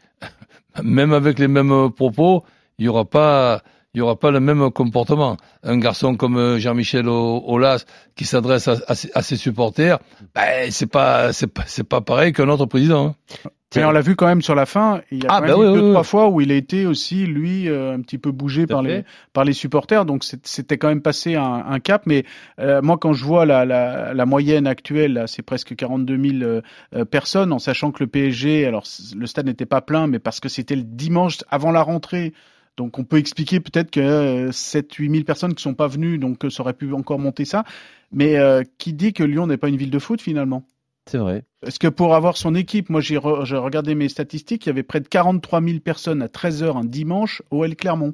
même 0.84 1.14
avec 1.14 1.40
les 1.40 1.48
mêmes 1.48 1.92
propos, 1.92 2.44
il 2.78 2.86
y 2.86 2.88
aura 2.88 3.06
pas, 3.06 3.62
il 3.98 4.02
y 4.02 4.02
aura 4.04 4.16
pas 4.20 4.30
le 4.30 4.40
même 4.40 4.70
comportement. 4.70 5.38
Un 5.64 5.80
garçon 5.80 6.16
comme 6.16 6.38
euh, 6.38 6.60
Jean-Michel 6.60 7.10
Aulas 7.10 7.84
qui 8.16 8.26
s'adresse 8.26 8.68
à, 8.68 8.76
à 8.88 8.94
ses- 8.94 9.10
à 9.16 9.24
ses 9.24 9.38
supporters, 9.38 9.98
ben, 10.36 10.70
c'est 10.70 10.86
pas, 10.86 11.34
c'est 11.34 11.48
pas, 11.48 11.64
c'est 11.66 11.84
pas 11.84 12.02
pareil 12.02 12.32
qu'un 12.32 12.48
autre 12.48 12.68
président. 12.68 13.16
hein. 13.46 13.50
Mais 13.76 13.84
on 13.84 13.92
l'a 13.92 14.02
vu 14.02 14.16
quand 14.16 14.28
même 14.28 14.42
sur 14.42 14.56
la 14.56 14.66
fin. 14.66 15.02
Il 15.12 15.24
y 15.24 15.28
a 15.28 15.30
Ah, 15.30 15.42
quand 15.42 15.48
même 15.48 15.56
oui, 15.60 15.66
eu 15.66 15.70
oui, 15.70 15.76
deux, 15.76 15.86
oui. 15.88 15.92
trois 15.92 16.04
fois 16.04 16.30
où 16.30 16.40
il 16.42 16.52
a 16.52 16.56
été 16.56 16.86
aussi, 16.86 17.26
lui, 17.26 17.68
euh, 17.68 17.94
un 17.96 18.02
petit 18.02 18.18
peu 18.18 18.32
bougé 18.32 18.66
par 18.66 18.82
fait. 18.82 18.88
les, 19.00 19.04
par 19.34 19.44
les 19.44 19.52
supporters. 19.54 20.06
Donc 20.06 20.24
c'était 20.24 20.78
quand 20.78 20.88
même 20.88 21.02
passé 21.02 21.36
un, 21.36 21.66
un 21.68 21.80
cap. 21.80 22.04
Mais 22.06 22.24
euh, 22.60 22.82
moi, 22.82 22.98
quand 22.98 23.12
je 23.14 23.26
vois 23.26 23.46
la, 23.46 23.66
la, 23.66 24.14
la 24.14 24.26
moyenne 24.26 24.68
actuelle, 24.68 25.24
c'est 25.28 25.42
presque 25.44 25.76
42 25.76 26.18
000 26.40 26.44
euh, 26.44 26.62
euh, 26.96 27.04
personnes, 27.04 27.52
en 27.52 27.60
sachant 27.60 27.92
que 27.92 28.02
le 28.04 28.08
PSG, 28.08 28.66
alors 28.68 28.84
le 29.16 29.26
stade 29.28 29.48
n'était 29.48 29.66
pas 29.66 29.82
plein, 29.82 30.06
mais 30.08 30.20
parce 30.20 30.40
que 30.40 30.50
c'était 30.50 30.76
le 30.76 30.84
dimanche 30.84 31.40
avant 31.50 31.72
la 31.72 31.82
rentrée. 31.82 32.34
Donc 32.78 33.00
on 33.00 33.04
peut 33.04 33.18
expliquer 33.18 33.60
peut-être 33.60 33.92
que 33.92 34.00
euh, 34.00 34.52
7-8 34.52 35.12
000 35.12 35.24
personnes 35.24 35.56
qui 35.56 35.64
sont 35.64 35.74
pas 35.74 35.88
venues, 35.88 36.20
donc 36.20 36.46
euh, 36.46 36.50
ça 36.50 36.62
aurait 36.62 36.74
pu 36.74 36.94
encore 36.94 37.20
monter 37.20 37.44
ça. 37.44 37.64
Mais 38.12 38.38
euh, 38.38 38.64
qui 38.78 38.94
dit 38.94 39.14
que 39.14 39.24
Lyon 39.24 39.48
n'est 39.48 39.58
pas 39.58 39.68
une 39.68 39.78
ville 39.78 39.90
de 39.90 40.00
foot 40.00 40.22
finalement? 40.22 40.64
C'est 41.08 41.18
vrai. 41.18 41.44
Est-ce 41.66 41.80
que 41.80 41.88
pour 41.88 42.14
avoir 42.16 42.38
son 42.38 42.54
équipe, 42.54 42.90
moi 42.90 43.02
j'ai 43.02 43.18
re- 43.18 43.46
j'ai 43.46 43.58
regardé 43.58 43.96
mes 43.96 44.10
statistiques, 44.10 44.66
il 44.66 44.70
y 44.70 44.72
avait 44.72 44.84
près 44.84 45.00
de 45.00 45.08
43 45.08 45.62
000 45.62 45.80
personnes 45.80 46.22
à 46.22 46.28
13h 46.28 46.78
un 46.78 46.86
dimanche 46.86 47.42
au 47.50 47.64
L 47.66 47.76
Clermont. 47.76 48.14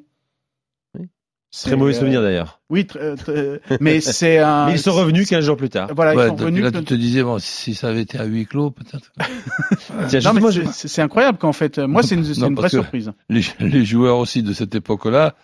Très 1.62 1.76
mauvais 1.76 1.96
euh, 1.96 2.00
souvenir 2.00 2.22
d'ailleurs. 2.22 2.62
Oui, 2.70 2.86
très- 2.88 3.16
très- 3.16 3.62
mais 3.80 4.02
c'est 4.02 4.40
un. 4.40 4.66
Mais 4.66 4.74
ils 4.74 4.80
sont 4.80 4.92
revenus 4.94 5.30
15 5.30 5.46
jours 5.46 5.56
plus 5.58 5.70
tard. 5.70 5.90
Voilà, 5.96 6.16
Ouais, 6.16 6.26
ils 6.26 6.30
sont 6.30 6.36
revenus. 6.36 6.64
là, 6.64 6.72
tu 6.72 6.84
te 6.84 6.94
disais, 6.96 7.22
bon, 7.24 7.38
si 7.40 7.76
ça 7.76 7.90
avait 7.90 8.02
été 8.02 8.18
à 8.18 8.26
huis 8.26 8.46
clos, 8.48 8.72
peut-être. 8.72 9.12
Tiens, 10.10 10.20
Non, 10.34 10.50
c'est- 10.72 11.02
incroyable 11.02 11.38
qu'en 11.38 11.54
fait, 11.54 11.78
euh, 11.78 11.88
moi 11.88 12.02
c'est 12.04 12.16
une, 12.16 12.24
c'est 12.26 12.42
Non, 12.42 12.48
une 12.48 12.56
vraie 12.56 12.70
surprise. 12.70 13.12
les, 13.30 13.42
les 13.60 13.86
joueurs 13.86 14.18
aussi 14.18 14.42
de 14.44 14.54
cette 14.54 14.74
époque-là, 14.76 15.36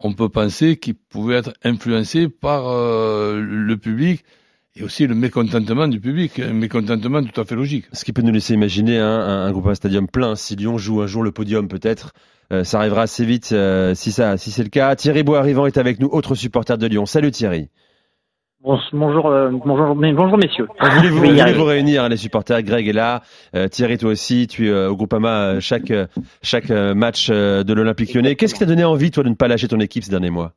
on 0.00 0.12
peut 0.14 0.28
penser 0.28 0.76
qu'ils 0.76 0.94
pouvaient 0.94 1.36
être 1.36 1.52
influencés 1.64 2.28
par 2.28 2.68
euh, 2.68 3.40
le 3.40 3.76
public 3.76 4.24
et 4.76 4.84
aussi 4.84 5.06
le 5.06 5.14
mécontentement 5.16 5.88
du 5.88 6.00
public, 6.00 6.38
un 6.38 6.52
mécontentement 6.52 7.22
tout 7.22 7.40
à 7.40 7.44
fait 7.44 7.56
logique. 7.56 7.86
Ce 7.92 8.04
qui 8.04 8.12
peut 8.12 8.22
nous 8.22 8.32
laisser 8.32 8.54
imaginer 8.54 8.98
hein, 8.98 9.06
un, 9.08 9.46
un 9.46 9.50
groupe 9.50 9.66
un 9.66 9.74
stadium 9.74 10.06
plein. 10.08 10.36
Si 10.36 10.54
Lyon 10.56 10.78
joue 10.78 11.02
un 11.02 11.06
jour 11.08 11.22
le 11.24 11.32
podium, 11.32 11.66
peut-être, 11.68 12.12
euh, 12.52 12.64
ça 12.64 12.78
arrivera 12.78 13.02
assez 13.02 13.24
vite 13.24 13.50
euh, 13.52 13.94
si 13.94 14.12
ça, 14.12 14.36
si 14.36 14.50
c'est 14.50 14.62
le 14.62 14.68
cas. 14.68 14.96
Thierry 14.96 15.22
Bois-Arrivant 15.22 15.66
est 15.66 15.78
avec 15.78 16.00
nous, 16.00 16.08
autre 16.08 16.34
supporter 16.34 16.78
de 16.78 16.86
Lyon. 16.86 17.06
Salut 17.06 17.30
Thierry. 17.30 17.68
Bon, 18.60 18.76
bonjour, 18.92 19.26
euh, 19.28 19.50
bonjour, 19.52 19.94
mais 19.94 20.12
bonjour 20.12 20.36
messieurs. 20.36 20.66
On 20.80 20.88
voulait 20.88 21.10
vous, 21.10 21.18
on 21.18 21.28
voulait 21.28 21.40
arriver. 21.40 21.58
vous 21.58 21.64
réunir, 21.64 22.02
hein, 22.02 22.08
les 22.08 22.16
supporters? 22.16 22.60
Greg 22.64 22.88
est 22.88 22.92
là. 22.92 23.22
Euh, 23.54 23.68
Thierry, 23.68 23.98
toi 23.98 24.10
aussi, 24.10 24.48
tu 24.48 24.66
es 24.66 24.70
euh, 24.70 24.90
au 24.90 24.96
Groupama 24.96 25.60
chaque, 25.60 25.92
chaque 26.42 26.68
match 26.70 27.30
de 27.30 27.72
l'Olympique 27.72 28.12
lyonnais. 28.14 28.34
Qu'est-ce 28.34 28.54
qui 28.54 28.60
t'a 28.60 28.66
donné 28.66 28.84
envie, 28.84 29.12
toi, 29.12 29.22
de 29.22 29.28
ne 29.28 29.36
pas 29.36 29.46
lâcher 29.46 29.68
ton 29.68 29.78
équipe 29.78 30.02
ces 30.02 30.10
derniers 30.10 30.30
mois? 30.30 30.54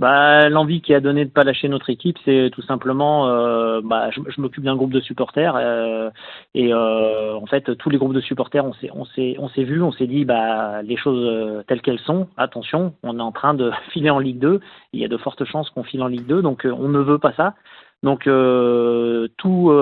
Bah, 0.00 0.48
l'envie 0.48 0.80
qui 0.82 0.92
a 0.92 0.98
donné 1.00 1.24
de 1.24 1.30
pas 1.30 1.44
lâcher 1.44 1.68
notre 1.68 1.88
équipe, 1.88 2.18
c'est 2.24 2.50
tout 2.52 2.62
simplement, 2.62 3.28
euh, 3.28 3.80
bah, 3.80 4.10
je, 4.10 4.40
m'occupe 4.40 4.64
d'un 4.64 4.74
groupe 4.74 4.92
de 4.92 5.00
supporters 5.00 5.54
euh, 5.56 6.10
et 6.52 6.74
euh, 6.74 7.36
en 7.36 7.46
fait 7.46 7.76
tous 7.76 7.90
les 7.90 7.98
groupes 7.98 8.12
de 8.12 8.20
supporters, 8.20 8.64
on 8.64 8.72
s'est, 8.72 8.90
on 8.92 9.04
s'est, 9.04 9.36
on 9.38 9.48
s'est 9.48 9.62
vu, 9.62 9.80
on 9.82 9.92
s'est 9.92 10.08
dit, 10.08 10.24
bah, 10.24 10.82
les 10.82 10.96
choses 10.96 11.24
euh, 11.24 11.62
telles 11.68 11.80
qu'elles 11.80 12.00
sont, 12.00 12.26
attention, 12.36 12.94
on 13.04 13.20
est 13.20 13.22
en 13.22 13.30
train 13.30 13.54
de 13.54 13.70
filer 13.92 14.10
en 14.10 14.18
Ligue 14.18 14.40
2. 14.40 14.60
Il 14.94 15.00
y 15.00 15.04
a 15.04 15.08
de 15.08 15.16
fortes 15.16 15.44
chances 15.44 15.70
qu'on 15.70 15.84
file 15.84 16.02
en 16.02 16.08
Ligue 16.08 16.26
2, 16.26 16.42
donc 16.42 16.66
euh, 16.66 16.74
on 16.76 16.88
ne 16.88 16.98
veut 16.98 17.18
pas 17.18 17.32
ça. 17.34 17.54
Donc 18.02 18.26
euh, 18.26 19.28
tout, 19.38 19.72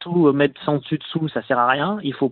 tout 0.00 0.32
mettre 0.32 0.62
sans 0.64 0.76
dessus 0.76 0.98
dessous, 0.98 1.28
ça 1.28 1.42
sert 1.44 1.58
à 1.58 1.66
rien. 1.66 1.98
Il 2.02 2.14
faut 2.14 2.30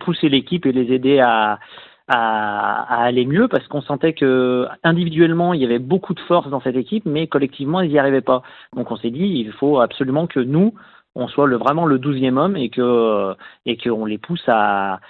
pousser 0.00 0.28
l'équipe 0.28 0.66
et 0.66 0.72
les 0.72 0.92
aider 0.92 1.20
à 1.20 1.60
à, 2.08 3.04
aller 3.04 3.24
mieux 3.26 3.48
parce 3.48 3.66
qu'on 3.68 3.82
sentait 3.82 4.12
que 4.12 4.66
individuellement 4.82 5.54
il 5.54 5.60
y 5.60 5.64
avait 5.64 5.78
beaucoup 5.78 6.14
de 6.14 6.20
force 6.20 6.48
dans 6.48 6.60
cette 6.60 6.76
équipe, 6.76 7.06
mais 7.06 7.26
collectivement 7.26 7.80
ils 7.80 7.90
n'y 7.90 7.98
arrivaient 7.98 8.20
pas. 8.20 8.42
Donc 8.74 8.90
on 8.90 8.96
s'est 8.96 9.10
dit 9.10 9.26
il 9.26 9.52
faut 9.52 9.80
absolument 9.80 10.26
que 10.26 10.40
nous 10.40 10.74
on 11.14 11.28
soit 11.28 11.46
le, 11.46 11.56
vraiment 11.56 11.86
le 11.86 11.98
douzième 11.98 12.38
homme 12.38 12.56
et 12.56 12.70
que 12.70 13.34
et 13.66 13.76
qu'on 13.76 14.04
les 14.04 14.18
pousse 14.18 14.44
à 14.48 15.00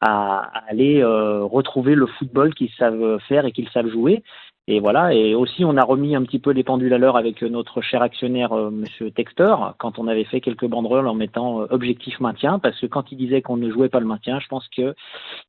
aller 0.00 1.02
euh, 1.02 1.44
retrouver 1.44 1.94
le 1.94 2.06
football 2.06 2.54
qu'ils 2.54 2.70
savent 2.78 3.18
faire 3.26 3.46
et 3.46 3.52
qu'ils 3.52 3.70
savent 3.70 3.88
jouer. 3.88 4.22
Et 4.66 4.80
voilà. 4.80 5.12
Et 5.12 5.34
aussi, 5.34 5.64
on 5.64 5.76
a 5.76 5.84
remis 5.84 6.16
un 6.16 6.22
petit 6.22 6.38
peu 6.38 6.50
les 6.50 6.64
pendules 6.64 6.92
à 6.94 6.98
l'heure 6.98 7.16
avec 7.16 7.42
notre 7.42 7.82
cher 7.82 8.00
actionnaire, 8.00 8.52
euh, 8.52 8.70
Monsieur 8.70 9.10
Texter, 9.10 9.54
quand 9.78 9.98
on 9.98 10.08
avait 10.08 10.24
fait 10.24 10.40
quelques 10.40 10.66
banderoles 10.66 11.06
en 11.06 11.14
mettant 11.14 11.60
euh, 11.60 11.66
objectif 11.70 12.18
maintien, 12.20 12.58
parce 12.58 12.80
que 12.80 12.86
quand 12.86 13.12
il 13.12 13.18
disait 13.18 13.42
qu'on 13.42 13.58
ne 13.58 13.70
jouait 13.70 13.90
pas 13.90 14.00
le 14.00 14.06
maintien, 14.06 14.40
je 14.40 14.48
pense 14.48 14.66
que 14.74 14.94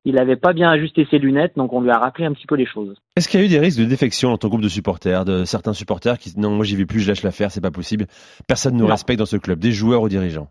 il 0.03 0.15
n'avait 0.15 0.35
pas 0.35 0.51
bien 0.51 0.69
ajusté 0.69 1.07
ses 1.09 1.17
lunettes, 1.17 1.53
donc 1.55 1.71
on 1.71 1.79
lui 1.79 1.91
a 1.91 1.97
rappelé 1.97 2.25
un 2.25 2.33
petit 2.33 2.47
peu 2.47 2.55
les 2.55 2.65
choses. 2.65 2.95
Est-ce 3.15 3.29
qu'il 3.29 3.39
y 3.39 3.43
a 3.43 3.45
eu 3.45 3.49
des 3.49 3.59
risques 3.59 3.79
de 3.79 3.85
défection 3.85 4.31
dans 4.31 4.37
ton 4.37 4.49
groupe 4.49 4.61
de 4.61 4.69
supporters, 4.69 5.23
de 5.23 5.45
certains 5.45 5.73
supporters 5.73 6.17
qui 6.17 6.33
non, 6.37 6.51
moi 6.51 6.65
j'y 6.65 6.75
vais 6.75 6.85
plus, 6.85 6.99
je 6.99 7.07
lâche 7.07 7.23
l'affaire, 7.23 7.51
c'est 7.51 7.61
pas 7.61 7.71
possible. 7.71 8.07
Personne 8.47 8.75
ne 8.75 8.79
nous 8.79 8.87
respecte 8.87 9.19
dans 9.19 9.25
ce 9.25 9.37
club, 9.37 9.59
des 9.59 9.71
joueurs 9.71 10.01
aux 10.01 10.09
dirigeants. 10.09 10.49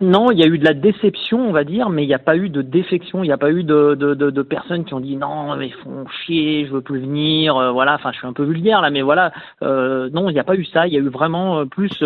Non, 0.00 0.30
il 0.30 0.38
y 0.38 0.42
a 0.42 0.46
eu 0.46 0.58
de 0.58 0.64
la 0.64 0.74
déception, 0.74 1.48
on 1.48 1.52
va 1.52 1.64
dire, 1.64 1.88
mais 1.88 2.04
il 2.04 2.06
n'y 2.06 2.12
a 2.14 2.18
pas 2.18 2.36
eu 2.36 2.50
de 2.50 2.60
défection. 2.60 3.24
Il 3.24 3.28
n'y 3.28 3.32
a 3.32 3.38
pas 3.38 3.50
eu 3.50 3.64
de, 3.64 3.94
de, 3.94 4.12
de, 4.12 4.42
personnes 4.42 4.84
qui 4.84 4.92
ont 4.92 5.00
dit 5.00 5.16
non, 5.16 5.56
mais 5.56 5.68
ils 5.68 5.72
font 5.72 6.06
chier, 6.06 6.66
je 6.66 6.72
veux 6.72 6.82
plus 6.82 7.00
venir. 7.00 7.56
euh, 7.56 7.72
voilà, 7.72 7.94
enfin, 7.94 8.12
je 8.12 8.18
suis 8.18 8.26
un 8.26 8.34
peu 8.34 8.44
vulgaire 8.44 8.82
là, 8.82 8.90
mais 8.90 9.00
voilà. 9.00 9.32
Euh, 9.62 10.10
non, 10.12 10.28
il 10.28 10.34
n'y 10.34 10.38
a 10.38 10.44
pas 10.44 10.54
eu 10.54 10.66
ça. 10.66 10.86
Il 10.86 10.92
y 10.92 10.98
a 10.98 11.00
eu 11.00 11.08
vraiment 11.08 11.60
euh, 11.60 11.64
plus. 11.64 12.02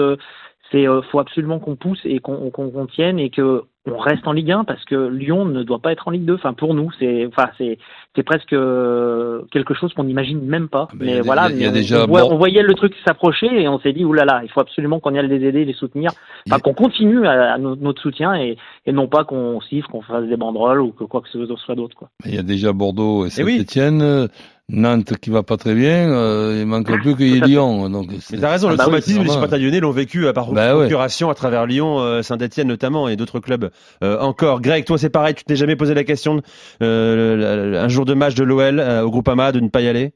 Euh, 0.71 0.79
c'est 0.81 0.89
euh, 0.89 1.03
faut 1.11 1.19
absolument 1.19 1.59
qu'on 1.59 1.77
pousse 1.77 2.01
et 2.05 2.19
qu'on 2.21 2.51
qu'on 2.51 2.71
qu'on 2.71 2.87
tienne 2.87 3.19
et 3.19 3.31
que 3.31 3.63
on 3.87 3.97
reste 3.97 4.27
en 4.27 4.33
Ligue 4.33 4.53
1 4.53 4.65
parce 4.65 4.85
que 4.85 5.09
Lyon 5.09 5.47
ne 5.47 5.63
doit 5.63 5.79
pas 5.79 5.91
être 5.93 6.07
en 6.07 6.11
Ligue 6.11 6.27
2. 6.27 6.35
Enfin, 6.35 6.53
pour 6.53 6.75
nous, 6.75 6.91
c'est 6.99 7.27
enfin 7.27 7.49
c'est 7.57 7.79
c'est 8.15 8.23
presque 8.23 8.53
euh, 8.53 9.41
quelque 9.51 9.73
chose 9.75 9.93
qu'on 9.95 10.05
n'imagine 10.05 10.41
même 10.43 10.69
pas. 10.69 10.89
Ah, 10.91 10.95
mais 11.01 11.13
a 11.13 11.15
mais 11.17 11.21
voilà, 11.23 11.49
il 11.51 11.53
y 11.53 11.55
a- 11.55 11.57
il 11.57 11.63
y 11.63 11.65
a 11.65 11.71
mais 11.71 11.71
on- 11.71 11.81
déjà 11.81 12.05
on, 12.05 12.07
voit- 12.07 12.23
bon- 12.23 12.33
on 12.35 12.37
voyait 12.39 12.63
le 12.63 12.75
truc 12.75 12.95
s'approcher 13.07 13.47
et 13.63 13.69
on 13.69 13.79
s'est 13.81 13.93
dit 13.95 14.05
oulala, 14.05 14.43
il 14.45 14.51
faut 14.51 14.61
absolument 14.61 15.01
qu'on 15.01 15.15
y 15.15 15.19
aille 15.19 15.29
les 15.29 15.45
aider, 15.47 15.65
les 15.65 15.73
soutenir. 15.73 16.11
A- 16.11 16.15
Enfin, 16.51 16.59
qu'on 16.61 16.75
continue 16.75 17.27
à, 17.27 17.55
à 17.55 17.59
no- 17.59 17.77
notre 17.77 18.03
soutien 18.03 18.35
et, 18.35 18.57
et 18.87 18.93
non 18.93 19.09
pas 19.09 19.25
qu'on 19.25 19.61
siffle, 19.63 19.89
qu'on 19.89 20.03
fasse 20.03 20.27
des 20.27 20.37
banderoles 20.37 20.81
ou 20.83 20.93
que 20.93 21.05
quoi 21.05 21.23
que 21.23 21.29
ce 21.31 21.45
soit 21.57 21.75
d'autre. 21.75 21.97
Quoi. 21.97 22.11
Il 22.27 22.35
y 22.35 22.39
a 22.39 22.43
déjà 22.43 22.73
Bordeaux 22.75 23.25
et 23.25 23.29
Eh 23.39 23.43
oui. 23.45 23.57
Saint-Etienne, 23.59 24.29
Nantes 24.73 25.17
qui 25.21 25.31
va 25.31 25.43
pas 25.43 25.57
très 25.57 25.75
bien, 25.75 26.11
euh, 26.13 26.59
il 26.61 26.67
manque 26.67 26.87
plus 26.87 27.17
qu'il 27.17 27.29
y 27.29 27.37
ait 27.37 27.41
fait. 27.41 27.47
Lyon. 27.47 27.89
Donc 27.91 28.07
Mais 28.11 28.17
c'est- 28.21 28.39
t'as 28.39 28.51
raison, 28.51 28.69
Ah 28.69 28.71
le 28.73 28.77
bah 28.77 28.85
oui, 28.85 28.91
traumatisme 28.91 29.17
normal. 29.19 29.33
supporters 29.35 29.59
lyonnais 29.59 29.81
l'ont 29.81 29.91
vécu 29.91 30.27
à 30.29 30.33
par 30.33 30.53
Bah 30.53 30.77
ouais. 30.77 30.89
à 30.95 31.35
travers 31.35 31.67
Lyon, 31.67 31.99
euh, 32.01 32.23
Saint-Etienne 32.23 32.69
notamment 32.69 33.09
et 33.09 33.17
d'autres 33.17 33.41
clubs 33.41 33.71
euh, 34.05 34.19
encore. 34.21 34.61
Greg, 34.61 34.85
toi 34.85 34.99
c'est 34.99 35.11
pareil, 35.11 35.35
tu 35.35 35.45
t'es 35.45 35.57
jamais 35.57 35.77
posé 35.77 35.95
la 35.95 36.05
question 36.05 36.41
euh, 36.83 37.83
un 37.85 37.89
jour 37.89 38.05
de 38.05 38.15
match 38.15 38.35
de 38.35 38.45
l'OL 38.45 38.79
euh, 38.81 39.03
au 39.03 39.11
Groupama 39.11 39.53
de 39.53 39.61
ne 39.61 39.69
pas 39.69 39.81
y 39.81 39.89
aller? 39.89 40.13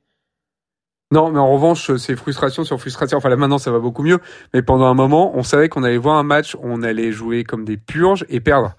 Non, 1.13 1.31
mais 1.31 1.39
en 1.39 1.53
revanche, 1.53 1.95
c'est 1.97 2.17
frustration 2.17 2.65
sur 2.65 2.81
frustration. 2.81 3.19
Enfin, 3.19 3.29
là, 3.29 3.37
maintenant, 3.37 3.59
ça 3.59 3.71
va 3.71 3.79
beaucoup 3.79 4.03
mieux. 4.03 4.19
Mais 4.53 4.63
pendant 4.63 4.87
un 4.87 4.95
moment, 4.95 5.33
on 5.37 5.43
savait 5.45 5.69
qu'on 5.69 5.85
allait 5.85 5.99
voir 5.99 6.17
un 6.17 6.23
match, 6.25 6.57
on 6.63 6.83
allait 6.83 7.13
jouer 7.13 7.45
comme 7.45 7.65
des 7.65 7.77
purges 7.77 8.25
et 8.29 8.41
perdre. 8.41 8.75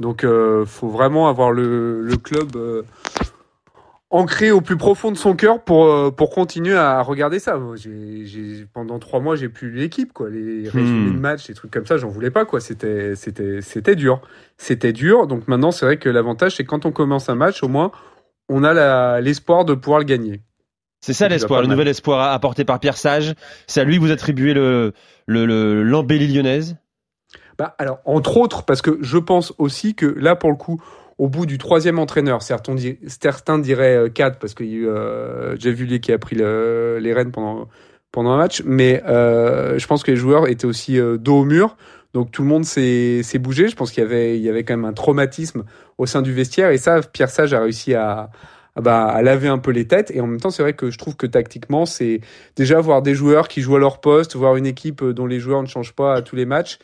Donc, 0.00 0.24
euh, 0.24 0.64
faut 0.66 0.88
vraiment 0.88 1.28
avoir 1.28 1.52
le, 1.52 2.00
le 2.02 2.16
club 2.16 2.56
euh, 2.56 2.82
ancré 4.10 4.50
au 4.52 4.60
plus 4.60 4.76
profond 4.76 5.10
de 5.10 5.16
son 5.16 5.34
cœur 5.34 5.62
pour 5.64 5.86
euh, 5.86 6.10
pour 6.10 6.30
continuer 6.30 6.76
à 6.76 7.02
regarder 7.02 7.38
ça. 7.38 7.58
J'ai, 7.74 8.66
pendant 8.72 8.98
trois 8.98 9.20
mois, 9.20 9.36
j'ai 9.36 9.48
plus 9.48 9.70
l'équipe, 9.72 10.12
quoi. 10.12 10.30
Les 10.30 10.68
résumés 10.68 11.10
de 11.10 11.18
matchs, 11.18 11.48
les 11.48 11.54
trucs 11.54 11.70
comme 11.70 11.86
ça, 11.86 11.96
j'en 11.96 12.08
voulais 12.08 12.30
pas, 12.30 12.44
quoi. 12.44 12.60
C'était 12.60 13.14
c'était 13.16 13.60
c'était 13.62 13.96
dur. 13.96 14.20
C'était 14.58 14.92
dur. 14.92 15.26
Donc 15.26 15.48
maintenant, 15.48 15.70
c'est 15.72 15.86
vrai 15.86 15.96
que 15.96 16.08
l'avantage, 16.08 16.56
c'est 16.56 16.64
quand 16.64 16.86
on 16.86 16.92
commence 16.92 17.28
un 17.28 17.34
match, 17.34 17.62
au 17.62 17.68
moins, 17.68 17.90
on 18.48 18.62
a 18.62 19.20
l'espoir 19.20 19.64
de 19.64 19.74
pouvoir 19.74 19.98
le 19.98 20.04
gagner. 20.04 20.40
C'est 21.00 21.12
ça 21.12 21.28
l'espoir, 21.28 21.60
le 21.60 21.68
nouvel 21.68 21.88
espoir 21.88 22.32
apporté 22.32 22.64
par 22.64 22.80
Pierre 22.80 22.96
Sage. 22.96 23.34
C'est 23.66 23.80
à 23.80 23.84
lui 23.84 23.96
que 23.96 24.00
vous 24.00 24.10
attribuez 24.10 24.54
le- 24.54 24.92
l'embellie 25.26 26.26
lyonnaise? 26.32 26.76
Bah, 27.58 27.74
alors, 27.78 28.00
entre 28.04 28.36
autres, 28.36 28.64
parce 28.64 28.82
que 28.82 28.98
je 29.00 29.18
pense 29.18 29.54
aussi 29.58 29.94
que 29.94 30.06
là, 30.06 30.36
pour 30.36 30.50
le 30.50 30.56
coup, 30.56 30.82
au 31.18 31.28
bout 31.28 31.46
du 31.46 31.58
troisième 31.58 31.98
entraîneur, 31.98 32.42
certains, 32.42 32.74
di- 32.74 32.98
certains 33.06 33.58
diraient 33.58 33.96
euh, 33.96 34.08
quatre, 34.08 34.38
parce 34.38 34.54
qu'il 34.54 34.66
y 34.66 34.74
a 34.74 34.76
eu 34.76 34.88
euh, 34.88 35.56
qui 35.56 36.12
a 36.12 36.18
pris 36.18 36.36
le- 36.36 36.98
les 37.00 37.12
rênes 37.12 37.32
pendant, 37.32 37.68
un 38.16 38.36
match, 38.38 38.62
mais 38.64 39.02
euh, 39.06 39.78
je 39.78 39.86
pense 39.86 40.02
que 40.02 40.10
les 40.10 40.16
joueurs 40.16 40.48
étaient 40.48 40.66
aussi 40.66 40.98
euh, 40.98 41.18
dos 41.18 41.40
au 41.40 41.44
mur. 41.44 41.76
Donc 42.14 42.30
tout 42.30 42.40
le 42.40 42.48
monde 42.48 42.64
s'est 42.64 43.38
bougé. 43.38 43.68
Je 43.68 43.76
pense 43.76 43.90
qu'il 43.90 44.02
y 44.02 44.48
avait 44.48 44.64
quand 44.64 44.74
même 44.74 44.86
un 44.86 44.94
traumatisme 44.94 45.64
au 45.98 46.06
sein 46.06 46.22
du 46.22 46.32
vestiaire. 46.32 46.70
Et 46.70 46.78
ça 46.78 47.02
Pierre 47.02 47.28
Sage 47.28 47.52
a 47.52 47.60
réussi 47.60 47.92
bah, 47.92 49.04
à 49.04 49.22
laver 49.22 49.48
un 49.48 49.58
peu 49.58 49.70
les 49.70 49.86
têtes. 49.86 50.10
Et 50.14 50.22
en 50.22 50.26
même 50.26 50.40
temps 50.40 50.48
c'est 50.48 50.62
vrai 50.62 50.72
que 50.72 50.90
je 50.90 50.96
trouve 50.96 51.14
que 51.16 51.26
tactiquement 51.26 51.84
c'est 51.84 52.22
déjà 52.56 52.80
voir 52.80 53.02
des 53.02 53.14
joueurs 53.14 53.48
qui 53.48 53.60
jouent 53.60 53.76
à 53.76 53.80
leur 53.80 54.00
poste, 54.00 54.34
voir 54.34 54.56
une 54.56 54.64
équipe 54.64 55.02
euh, 55.02 55.12
dont 55.12 55.26
les 55.26 55.40
joueurs 55.40 55.60
ne 55.60 55.68
changent 55.68 55.92
pas 55.94 56.14
à 56.14 56.22
tous 56.22 56.36
les 56.36 56.46
matchs, 56.46 56.78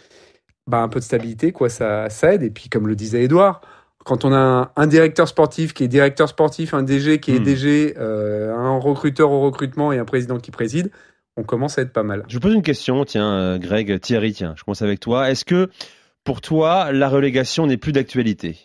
bah 0.67 0.83
un 0.83 0.89
peu 0.89 1.01
de 1.01 1.05
stabilité 1.05 1.51
quoi 1.51 1.71
ça 1.71 2.11
ça 2.11 2.35
aide. 2.35 2.43
Et 2.43 2.51
puis 2.51 2.69
comme 2.69 2.87
le 2.87 2.95
disait 2.95 3.23
Edouard 3.25 3.63
quand 4.05 4.25
on 4.25 4.33
a 4.33 4.39
un, 4.39 4.71
un 4.77 4.87
directeur 4.87 5.29
sportif 5.29 5.75
qui 5.75 5.85
est 5.85 5.89
directeur 5.89 6.29
sportif, 6.29 6.75
un 6.75 6.83
DG 6.83 7.21
qui 7.21 7.33
est 7.35 7.39
Hmm. 7.39 7.45
DG, 7.45 7.95
euh, 7.99 8.55
un 8.55 8.79
recruteur 8.79 9.31
au 9.31 9.41
recrutement 9.41 9.93
et 9.93 9.99
un 9.99 10.05
président 10.05 10.39
qui 10.39 10.51
préside, 10.51 10.91
on 11.37 11.45
commence 11.45 11.79
à 11.79 11.83
être 11.83 11.93
pas 11.93 12.03
mal. 12.03 12.25
Je 12.29 12.35
vous 12.35 12.41
pose 12.41 12.55
une 12.55 12.63
question, 12.63 13.05
tiens, 13.05 13.33
euh, 13.33 13.59
Greg, 13.59 14.01
Thierry, 14.01 14.33
tiens, 14.33 14.55
je 14.57 14.65
commence 14.65 14.83
avec 14.83 15.01
toi. 15.01 15.31
Est-ce 15.31 15.45
que 15.45 15.71
pour 16.25 16.41
toi, 16.41 16.93
la 16.93 17.09
relégation 17.09 17.67
n'est 17.67 17.79
plus 17.79 17.93
d'actualité? 17.93 18.59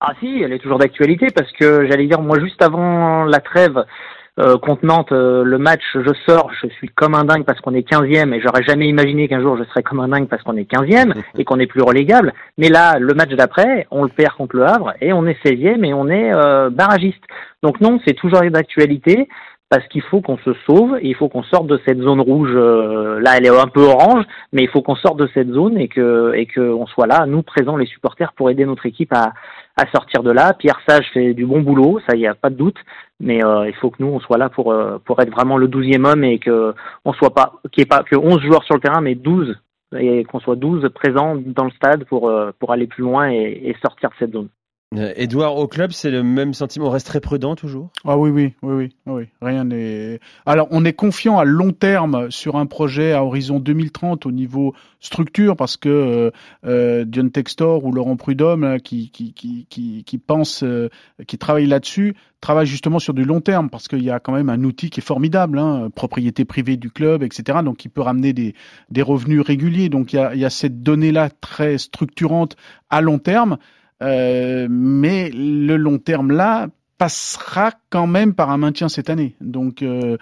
Ah 0.00 0.12
si, 0.20 0.26
elle 0.42 0.52
est 0.52 0.58
toujours 0.58 0.78
d'actualité 0.78 1.28
parce 1.34 1.50
que 1.52 1.86
j'allais 1.86 2.06
dire 2.06 2.20
moi 2.20 2.38
juste 2.38 2.60
avant 2.60 3.24
la 3.24 3.40
trêve 3.40 3.84
euh, 4.38 4.58
contre 4.58 4.84
Nantes, 4.84 5.12
euh, 5.12 5.44
le 5.44 5.56
match, 5.56 5.82
je 5.94 6.12
sors, 6.26 6.50
je 6.60 6.68
suis 6.68 6.88
comme 6.88 7.14
un 7.14 7.24
dingue 7.24 7.44
parce 7.44 7.60
qu'on 7.60 7.74
est 7.74 7.88
15e 7.88 8.34
et 8.34 8.40
j'aurais 8.40 8.62
jamais 8.64 8.86
imaginé 8.86 9.28
qu'un 9.28 9.40
jour 9.40 9.56
je 9.56 9.64
serais 9.64 9.82
comme 9.82 10.00
un 10.00 10.08
dingue 10.08 10.28
parce 10.28 10.42
qu'on 10.42 10.56
est 10.56 10.70
15e 10.70 11.14
et 11.38 11.44
qu'on 11.44 11.58
est 11.58 11.66
plus 11.66 11.82
relégable. 11.82 12.34
Mais 12.58 12.68
là, 12.68 12.98
le 12.98 13.14
match 13.14 13.30
d'après, 13.30 13.86
on 13.90 14.02
le 14.02 14.10
perd 14.10 14.34
contre 14.34 14.56
le 14.56 14.66
Havre 14.66 14.92
et 15.00 15.12
on 15.14 15.26
est 15.26 15.42
16e 15.42 15.84
et 15.84 15.94
on 15.94 16.08
est 16.08 16.34
euh, 16.34 16.68
barragiste. 16.68 17.22
Donc 17.62 17.80
non, 17.80 17.98
c'est 18.06 18.14
toujours 18.14 18.42
d'actualité 18.42 19.26
parce 19.68 19.86
qu'il 19.88 20.02
faut 20.02 20.20
qu'on 20.20 20.38
se 20.38 20.54
sauve, 20.64 20.96
et 21.00 21.08
il 21.08 21.14
faut 21.16 21.28
qu'on 21.28 21.42
sorte 21.42 21.66
de 21.66 21.80
cette 21.84 22.00
zone 22.00 22.20
rouge. 22.20 22.52
euh, 22.54 23.18
là, 23.20 23.32
elle 23.36 23.46
est 23.46 23.60
un 23.60 23.66
peu 23.66 23.82
orange, 23.82 24.24
mais 24.52 24.62
il 24.62 24.68
faut 24.68 24.80
qu'on 24.80 24.94
sorte 24.94 25.18
de 25.18 25.28
cette 25.34 25.50
zone 25.50 25.76
et 25.76 25.88
que 25.88 26.32
et 26.34 26.46
que 26.46 26.60
on 26.60 26.86
soit 26.86 27.08
là, 27.08 27.26
nous 27.26 27.42
présents 27.42 27.76
les 27.76 27.86
supporters, 27.86 28.32
pour 28.34 28.48
aider 28.48 28.64
notre 28.64 28.86
équipe 28.86 29.12
à 29.12 29.32
à 29.76 29.86
sortir 29.90 30.22
de 30.22 30.30
là. 30.30 30.54
Pierre 30.54 30.80
Sage 30.88 31.06
fait 31.12 31.34
du 31.34 31.46
bon 31.46 31.60
boulot, 31.60 32.00
ça 32.08 32.16
y 32.16 32.26
a 32.26 32.34
pas 32.34 32.50
de 32.50 32.56
doute, 32.56 32.78
mais 33.20 33.44
euh, 33.44 33.68
il 33.68 33.74
faut 33.74 33.90
que 33.90 34.02
nous 34.02 34.08
on 34.08 34.20
soit 34.20 34.38
là 34.38 34.48
pour 34.48 34.72
euh, 34.72 34.98
pour 35.04 35.20
être 35.20 35.30
vraiment 35.30 35.58
le 35.58 35.68
douzième 35.68 36.04
homme 36.04 36.24
et 36.24 36.38
que 36.38 36.74
on 37.04 37.12
soit 37.12 37.34
pas 37.34 37.52
qu'il 37.70 37.82
y 37.82 37.84
ait 37.84 37.86
pas 37.86 38.02
que 38.02 38.16
11 38.16 38.40
joueurs 38.42 38.64
sur 38.64 38.74
le 38.74 38.80
terrain, 38.80 39.00
mais 39.00 39.14
12 39.14 39.56
et 39.98 40.24
qu'on 40.24 40.40
soit 40.40 40.56
12 40.56 40.88
présents 40.94 41.36
dans 41.36 41.64
le 41.64 41.70
stade 41.72 42.04
pour 42.04 42.28
euh, 42.28 42.52
pour 42.58 42.72
aller 42.72 42.86
plus 42.86 43.02
loin 43.02 43.30
et, 43.30 43.60
et 43.64 43.76
sortir 43.82 44.10
de 44.10 44.14
cette 44.18 44.32
zone. 44.32 44.48
Euh, 44.94 45.12
Edouard, 45.16 45.56
au 45.56 45.66
club, 45.66 45.90
c'est 45.90 46.12
le 46.12 46.22
même 46.22 46.54
sentiment. 46.54 46.86
On 46.86 46.90
reste 46.90 47.08
très 47.08 47.20
prudent 47.20 47.56
toujours? 47.56 47.90
Ah 48.04 48.16
oui, 48.16 48.30
oui, 48.30 48.54
oui, 48.62 48.72
oui, 48.72 48.92
oui. 49.06 49.24
Rien 49.42 49.64
n'est. 49.64 50.20
Alors, 50.46 50.68
on 50.70 50.84
est 50.84 50.92
confiant 50.92 51.38
à 51.40 51.44
long 51.44 51.72
terme 51.72 52.30
sur 52.30 52.54
un 52.54 52.66
projet 52.66 53.12
à 53.12 53.24
horizon 53.24 53.58
2030 53.58 54.26
au 54.26 54.30
niveau 54.30 54.74
structure 55.00 55.56
parce 55.56 55.76
que 55.76 55.88
euh, 55.88 56.30
euh, 56.66 57.04
Dion 57.04 57.28
Textor 57.30 57.84
ou 57.84 57.90
Laurent 57.90 58.16
Prudhomme 58.16 58.78
qui 58.80 59.10
qui 59.10 59.32
qui 59.34 59.66
qui, 60.04 60.18
pense, 60.18 60.62
euh, 60.62 60.88
qui 61.26 61.36
travaille 61.36 61.66
là-dessus, 61.66 62.14
travaille 62.40 62.66
justement 62.66 63.00
sur 63.00 63.12
du 63.12 63.24
long 63.24 63.40
terme 63.40 63.70
parce 63.70 63.88
qu'il 63.88 64.04
y 64.04 64.10
a 64.10 64.20
quand 64.20 64.32
même 64.32 64.50
un 64.50 64.62
outil 64.62 64.90
qui 64.90 65.00
est 65.00 65.02
formidable, 65.02 65.58
hein, 65.58 65.90
propriété 65.96 66.44
privée 66.44 66.76
du 66.76 66.90
club, 66.90 67.24
etc. 67.24 67.58
Donc, 67.64 67.78
qui 67.78 67.88
peut 67.88 68.02
ramener 68.02 68.32
des 68.32 68.54
des 68.90 69.02
revenus 69.02 69.40
réguliers. 69.40 69.88
Donc, 69.88 70.12
il 70.12 70.16
y 70.16 70.18
a 70.20 70.32
il 70.32 70.40
y 70.40 70.44
a 70.44 70.50
cette 70.50 70.84
donnée 70.84 71.10
là 71.10 71.28
très 71.28 71.76
structurante 71.76 72.56
à 72.88 73.00
long 73.00 73.18
terme. 73.18 73.58
Euh, 74.02 74.66
mais 74.70 75.30
le 75.32 75.76
long 75.76 75.98
terme 75.98 76.30
là 76.30 76.68
passera 76.98 77.72
quand 77.90 78.06
même 78.06 78.34
par 78.34 78.50
un 78.50 78.56
maintien 78.56 78.88
cette 78.88 79.10
année. 79.10 79.36
Donc 79.40 79.82
euh, 79.82 80.16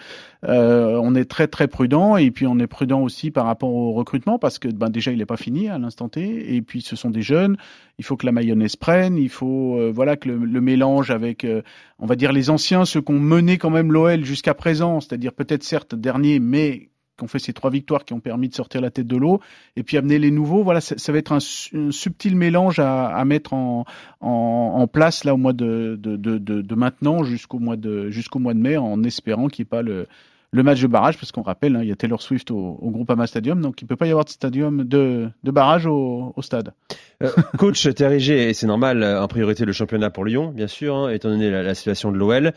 euh, 0.44 0.98
on 1.00 1.14
est 1.14 1.24
très 1.24 1.46
très 1.46 1.68
prudent 1.68 2.16
et 2.16 2.30
puis 2.30 2.46
on 2.46 2.58
est 2.58 2.66
prudent 2.66 3.00
aussi 3.00 3.30
par 3.30 3.46
rapport 3.46 3.72
au 3.72 3.92
recrutement 3.92 4.38
parce 4.38 4.58
que 4.58 4.68
ben 4.68 4.90
déjà 4.90 5.12
il 5.12 5.18
n'est 5.18 5.26
pas 5.26 5.36
fini 5.36 5.68
à 5.68 5.78
l'instant 5.78 6.08
T 6.08 6.54
et 6.54 6.62
puis 6.62 6.82
ce 6.82 6.96
sont 6.96 7.10
des 7.10 7.22
jeunes. 7.22 7.56
Il 7.98 8.04
faut 8.04 8.16
que 8.16 8.26
la 8.26 8.32
mayonnaise 8.32 8.74
prenne, 8.76 9.16
il 9.16 9.28
faut 9.28 9.78
euh, 9.78 9.92
voilà 9.94 10.16
que 10.16 10.28
le, 10.28 10.60
mélange 10.60 11.10
avec 11.10 11.44
euh, 11.44 11.62
on 11.98 12.06
va 12.06 12.16
dire 12.16 12.32
les 12.32 12.50
anciens, 12.50 12.84
ceux 12.84 13.00
qui 13.00 13.12
ont 13.12 13.20
mené 13.20 13.56
quand 13.56 13.70
même 13.70 13.92
l'OL 13.92 14.24
jusqu'à 14.24 14.54
présent, 14.54 15.00
c'est-à-dire 15.00 15.32
peut-être 15.32 15.62
certes 15.62 15.94
dernier 15.94 16.40
mais 16.40 16.88
qui 17.16 17.24
ont 17.24 17.28
fait 17.28 17.38
ces 17.38 17.52
trois 17.52 17.70
victoires 17.70 18.04
qui 18.04 18.12
ont 18.12 18.20
permis 18.20 18.48
de 18.48 18.54
sortir 18.54 18.80
la 18.80 18.90
tête 18.90 19.06
de 19.06 19.16
l'eau 19.16 19.40
et 19.76 19.82
puis 19.82 19.96
amener 19.96 20.18
les 20.18 20.30
nouveaux. 20.30 20.62
Voilà, 20.64 20.80
ça, 20.80 20.96
ça 20.98 21.12
va 21.12 21.18
être 21.18 21.32
un, 21.32 21.40
su- 21.40 21.76
un 21.76 21.90
subtil 21.90 22.36
mélange 22.36 22.78
à, 22.78 23.06
à 23.06 23.24
mettre 23.24 23.52
en, 23.54 23.84
en, 24.20 24.28
en 24.76 24.86
place 24.86 25.24
là 25.24 25.34
au 25.34 25.36
mois 25.36 25.52
de, 25.52 25.98
de, 26.00 26.16
de, 26.16 26.38
de, 26.38 26.62
de 26.62 26.74
maintenant 26.74 27.22
jusqu'au 27.24 27.58
mois 27.58 27.76
de 27.76 28.10
jusqu'au 28.10 28.38
mois 28.38 28.54
de 28.54 28.58
mai, 28.60 28.76
en 28.76 29.02
espérant 29.04 29.48
qu'il 29.48 29.62
n'y 29.62 29.66
ait 29.66 29.70
pas 29.70 29.82
le, 29.82 30.06
le 30.50 30.62
match 30.62 30.80
de 30.80 30.86
barrage, 30.86 31.18
parce 31.18 31.32
qu'on 31.32 31.42
rappelle, 31.42 31.74
hein, 31.76 31.80
il 31.82 31.88
y 31.88 31.92
a 31.92 31.96
Taylor 31.96 32.22
Swift 32.22 32.50
au, 32.50 32.78
au 32.80 32.90
Groupama 32.90 33.26
Stadium, 33.26 33.60
donc 33.60 33.82
il 33.82 33.86
peut 33.86 33.96
pas 33.96 34.06
y 34.06 34.10
avoir 34.10 34.24
de 34.24 34.30
stadium 34.30 34.84
de, 34.84 35.28
de 35.42 35.50
barrage 35.50 35.86
au, 35.86 36.32
au 36.36 36.42
stade. 36.42 36.72
Euh, 37.22 37.30
Coach 37.58 37.88
Thierry 37.94 38.20
G, 38.20 38.50
et 38.50 38.54
c'est 38.54 38.66
normal, 38.68 39.02
euh, 39.02 39.20
en 39.22 39.26
priorité 39.28 39.64
le 39.64 39.72
championnat 39.72 40.10
pour 40.10 40.24
Lyon, 40.24 40.52
bien 40.54 40.68
sûr, 40.68 40.94
hein, 40.94 41.10
étant 41.10 41.28
donné 41.28 41.50
la, 41.50 41.62
la 41.62 41.74
situation 41.74 42.12
de 42.12 42.18
l'OL. 42.18 42.52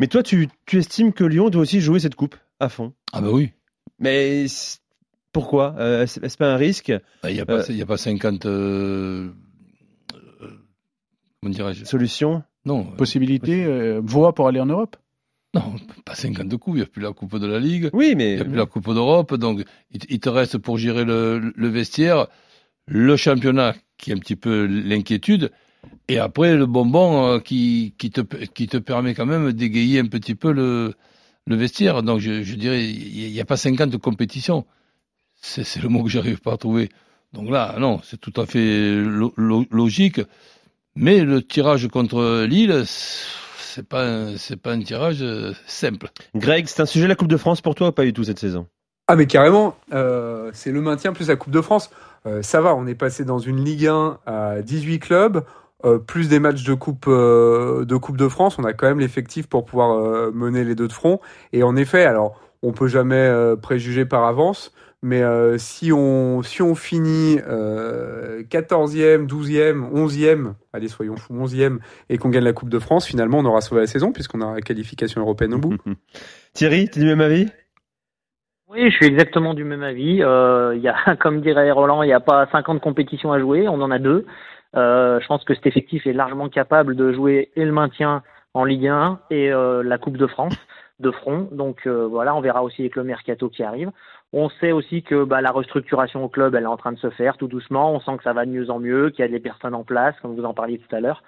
Mais 0.00 0.06
toi, 0.06 0.22
tu, 0.22 0.48
tu 0.64 0.78
estimes 0.78 1.12
que 1.12 1.24
Lyon 1.24 1.50
doit 1.50 1.62
aussi 1.62 1.80
jouer 1.80 2.00
cette 2.00 2.14
coupe 2.14 2.36
à 2.58 2.68
fond? 2.70 2.94
Ah 3.12 3.20
bah 3.20 3.28
oui. 3.30 3.52
Mais 4.02 4.46
pourquoi? 5.32 5.74
Euh, 5.78 6.02
Est-ce 6.02 6.36
pas 6.36 6.52
un 6.52 6.56
risque? 6.56 6.92
Bah, 7.22 7.30
Il 7.30 7.34
n'y 7.34 7.40
a, 7.40 7.46
pas- 7.46 7.64
il 7.68 7.76
y 7.76 7.82
a 7.82 7.86
pas 7.86 7.96
50... 7.96 8.44
euh, 8.46 9.30
euh, 10.14 10.48
comment 11.40 11.52
dirais-je? 11.52 11.84
Solution 11.84 12.42
Non, 12.64 12.88
euh, 12.92 12.96
Possibilité, 12.96 13.64
euh, 13.64 14.00
voie 14.04 14.34
pour 14.34 14.48
aller 14.48 14.60
en 14.60 14.66
Europe? 14.66 14.96
non, 15.54 15.74
pas 16.04 16.14
50 16.14 16.56
coups. 16.56 16.76
Il 16.76 16.80
n'y 16.80 16.84
a 16.84 16.86
plus 16.86 17.02
la 17.02 17.12
Coupe 17.12 17.36
de 17.38 17.46
la 17.46 17.58
Ligue. 17.60 17.90
Oui, 17.92 18.08
Il 18.12 18.16
mais 18.16 18.34
n'y 18.36 18.40
a 18.40 18.44
plus 18.44 18.54
la 18.56 18.66
Coupe 18.66 18.92
d'Europe. 18.92 19.34
Donc, 19.34 19.62
il, 19.90 20.00
il 20.08 20.18
te 20.20 20.28
reste 20.28 20.58
pour 20.58 20.78
gérer 20.78 21.04
le, 21.04 21.52
le 21.54 21.68
vestiaire, 21.68 22.26
le 22.86 23.16
championnat, 23.16 23.74
qui 23.98 24.10
est 24.10 24.14
un 24.14 24.18
petit 24.18 24.36
peu 24.36 24.64
l'inquiétude. 24.66 25.50
Et 26.08 26.18
après, 26.18 26.56
le 26.56 26.66
bonbon 26.66 27.26
euh, 27.26 27.38
qui, 27.38 27.94
qui, 27.98 28.10
te, 28.10 28.20
qui 28.22 28.66
te 28.66 28.76
permet 28.78 29.14
quand 29.14 29.26
même 29.26 29.52
d'égayer 29.52 29.98
un 30.00 30.06
petit 30.06 30.34
peu 30.34 30.52
le, 30.52 30.94
le 31.46 31.56
vestiaire. 31.56 32.02
Donc, 32.02 32.20
je, 32.20 32.42
je 32.42 32.54
dirais, 32.54 32.84
il 32.84 33.32
n'y 33.32 33.40
a 33.40 33.44
pas 33.44 33.56
50 33.56 33.96
compétitions. 33.98 34.64
C'est 35.40 35.64
c'est 35.64 35.80
le 35.82 35.88
mot 35.88 36.02
que 36.04 36.10
j'arrive 36.10 36.40
pas 36.40 36.52
à 36.54 36.56
trouver. 36.56 36.88
Donc 37.32 37.50
là, 37.50 37.76
non, 37.78 38.00
c'est 38.04 38.20
tout 38.20 38.38
à 38.40 38.46
fait 38.46 38.94
lo- 39.02 39.34
lo- 39.36 39.66
logique. 39.70 40.20
Mais 40.94 41.20
le 41.24 41.42
tirage 41.42 41.88
contre 41.88 42.44
Lille, 42.44 42.84
c'est 42.86 43.86
pas, 43.88 44.04
un- 44.06 44.36
c'est 44.36 44.56
pas 44.56 44.72
un 44.72 44.80
tirage 44.80 45.22
euh, 45.22 45.52
simple. 45.66 46.08
Greg, 46.34 46.66
c'est 46.66 46.82
un 46.82 46.86
sujet 46.86 47.08
la 47.08 47.14
Coupe 47.14 47.28
de 47.28 47.36
France 47.38 47.60
pour 47.62 47.74
toi 47.74 47.88
ou 47.88 47.92
pas 47.92 48.04
du 48.04 48.12
tout 48.12 48.24
cette 48.24 48.38
saison? 48.38 48.66
Ah 49.08 49.16
mais 49.16 49.26
carrément, 49.26 49.76
euh, 49.92 50.50
c'est 50.54 50.70
le 50.70 50.80
maintien 50.80 51.12
plus 51.12 51.28
la 51.28 51.36
Coupe 51.36 51.52
de 51.52 51.60
France. 51.60 51.90
Euh, 52.26 52.42
ça 52.42 52.60
va, 52.60 52.74
on 52.74 52.86
est 52.86 52.94
passé 52.94 53.24
dans 53.24 53.38
une 53.38 53.64
Ligue 53.64 53.86
1 53.86 54.18
à 54.26 54.62
18 54.62 55.00
clubs, 55.00 55.44
euh, 55.84 55.98
plus 55.98 56.28
des 56.28 56.40
matchs 56.40 56.64
de 56.64 56.74
Coupe 56.74 57.06
euh, 57.08 57.84
de 57.84 57.96
Coupe 57.96 58.16
de 58.16 58.28
France. 58.28 58.58
On 58.58 58.64
a 58.64 58.72
quand 58.72 58.86
même 58.86 59.00
l'effectif 59.00 59.46
pour 59.46 59.64
pouvoir 59.64 59.98
euh, 59.98 60.30
mener 60.32 60.64
les 60.64 60.74
deux 60.74 60.88
de 60.88 60.92
front. 60.92 61.20
Et 61.52 61.62
en 61.62 61.76
effet, 61.76 62.04
alors 62.04 62.40
on 62.62 62.72
peut 62.72 62.88
jamais 62.88 63.16
euh, 63.16 63.56
préjuger 63.56 64.04
par 64.04 64.24
avance, 64.24 64.72
mais 65.02 65.22
euh, 65.22 65.58
si 65.58 65.92
on 65.92 66.42
si 66.42 66.62
on 66.62 66.74
finit 66.74 67.38
euh, 67.48 68.42
14e, 68.44 69.26
12e, 69.26 69.90
11e, 69.92 70.54
allez 70.72 70.88
soyons 70.88 71.16
fous, 71.16 71.34
11e, 71.34 71.78
et 72.08 72.18
qu'on 72.18 72.28
gagne 72.28 72.44
la 72.44 72.52
Coupe 72.52 72.70
de 72.70 72.78
France, 72.78 73.06
finalement 73.06 73.38
on 73.38 73.44
aura 73.44 73.60
sauvé 73.60 73.80
la 73.80 73.86
saison 73.86 74.12
puisqu'on 74.12 74.40
aura 74.40 74.54
la 74.54 74.60
qualification 74.60 75.20
européenne 75.20 75.54
au 75.54 75.58
bout. 75.58 75.76
Thierry, 76.54 76.88
t'es 76.88 77.00
du 77.00 77.06
même 77.06 77.20
avis? 77.20 77.48
Oui, 78.72 78.90
je 78.90 78.96
suis 78.96 79.06
exactement 79.06 79.52
du 79.52 79.64
même 79.64 79.82
avis. 79.82 80.22
Euh, 80.22 80.74
il 80.74 80.80
y 80.80 80.88
a, 80.88 80.96
comme 81.20 81.42
dirait 81.42 81.70
Roland, 81.70 82.02
il 82.02 82.06
n'y 82.06 82.14
a 82.14 82.20
pas 82.20 82.48
50 82.52 82.80
compétitions 82.80 83.30
à 83.30 83.38
jouer, 83.38 83.68
on 83.68 83.82
en 83.82 83.90
a 83.90 83.98
deux. 83.98 84.24
Euh, 84.76 85.20
je 85.20 85.26
pense 85.26 85.44
que 85.44 85.54
cet 85.54 85.66
effectif 85.66 86.06
est 86.06 86.12
largement 86.12 86.48
capable 86.48 86.96
de 86.96 87.12
jouer 87.12 87.50
et 87.56 87.64
le 87.64 87.72
maintien 87.72 88.22
en 88.54 88.64
Ligue 88.64 88.88
1 88.88 89.20
et 89.30 89.52
euh, 89.52 89.82
la 89.82 89.98
Coupe 89.98 90.16
de 90.16 90.26
France 90.26 90.56
de 91.00 91.10
front. 91.10 91.48
Donc 91.52 91.86
euh, 91.86 92.06
voilà, 92.06 92.34
on 92.34 92.40
verra 92.40 92.62
aussi 92.62 92.82
avec 92.82 92.96
le 92.96 93.04
mercato 93.04 93.48
qui 93.48 93.62
arrive. 93.62 93.90
On 94.32 94.48
sait 94.48 94.72
aussi 94.72 95.02
que 95.02 95.24
bah, 95.24 95.40
la 95.42 95.50
restructuration 95.50 96.24
au 96.24 96.28
club, 96.28 96.54
elle 96.54 96.64
est 96.64 96.66
en 96.66 96.76
train 96.76 96.92
de 96.92 96.98
se 96.98 97.10
faire 97.10 97.36
tout 97.36 97.48
doucement. 97.48 97.92
On 97.92 98.00
sent 98.00 98.16
que 98.16 98.22
ça 98.22 98.32
va 98.32 98.46
de 98.46 98.50
mieux 98.50 98.70
en 98.70 98.78
mieux, 98.78 99.10
qu'il 99.10 99.20
y 99.20 99.28
a 99.28 99.30
des 99.30 99.40
personnes 99.40 99.74
en 99.74 99.84
place, 99.84 100.14
comme 100.22 100.34
vous 100.34 100.44
en 100.44 100.54
parliez 100.54 100.78
tout 100.78 100.94
à 100.94 101.00
l'heure. 101.00 101.22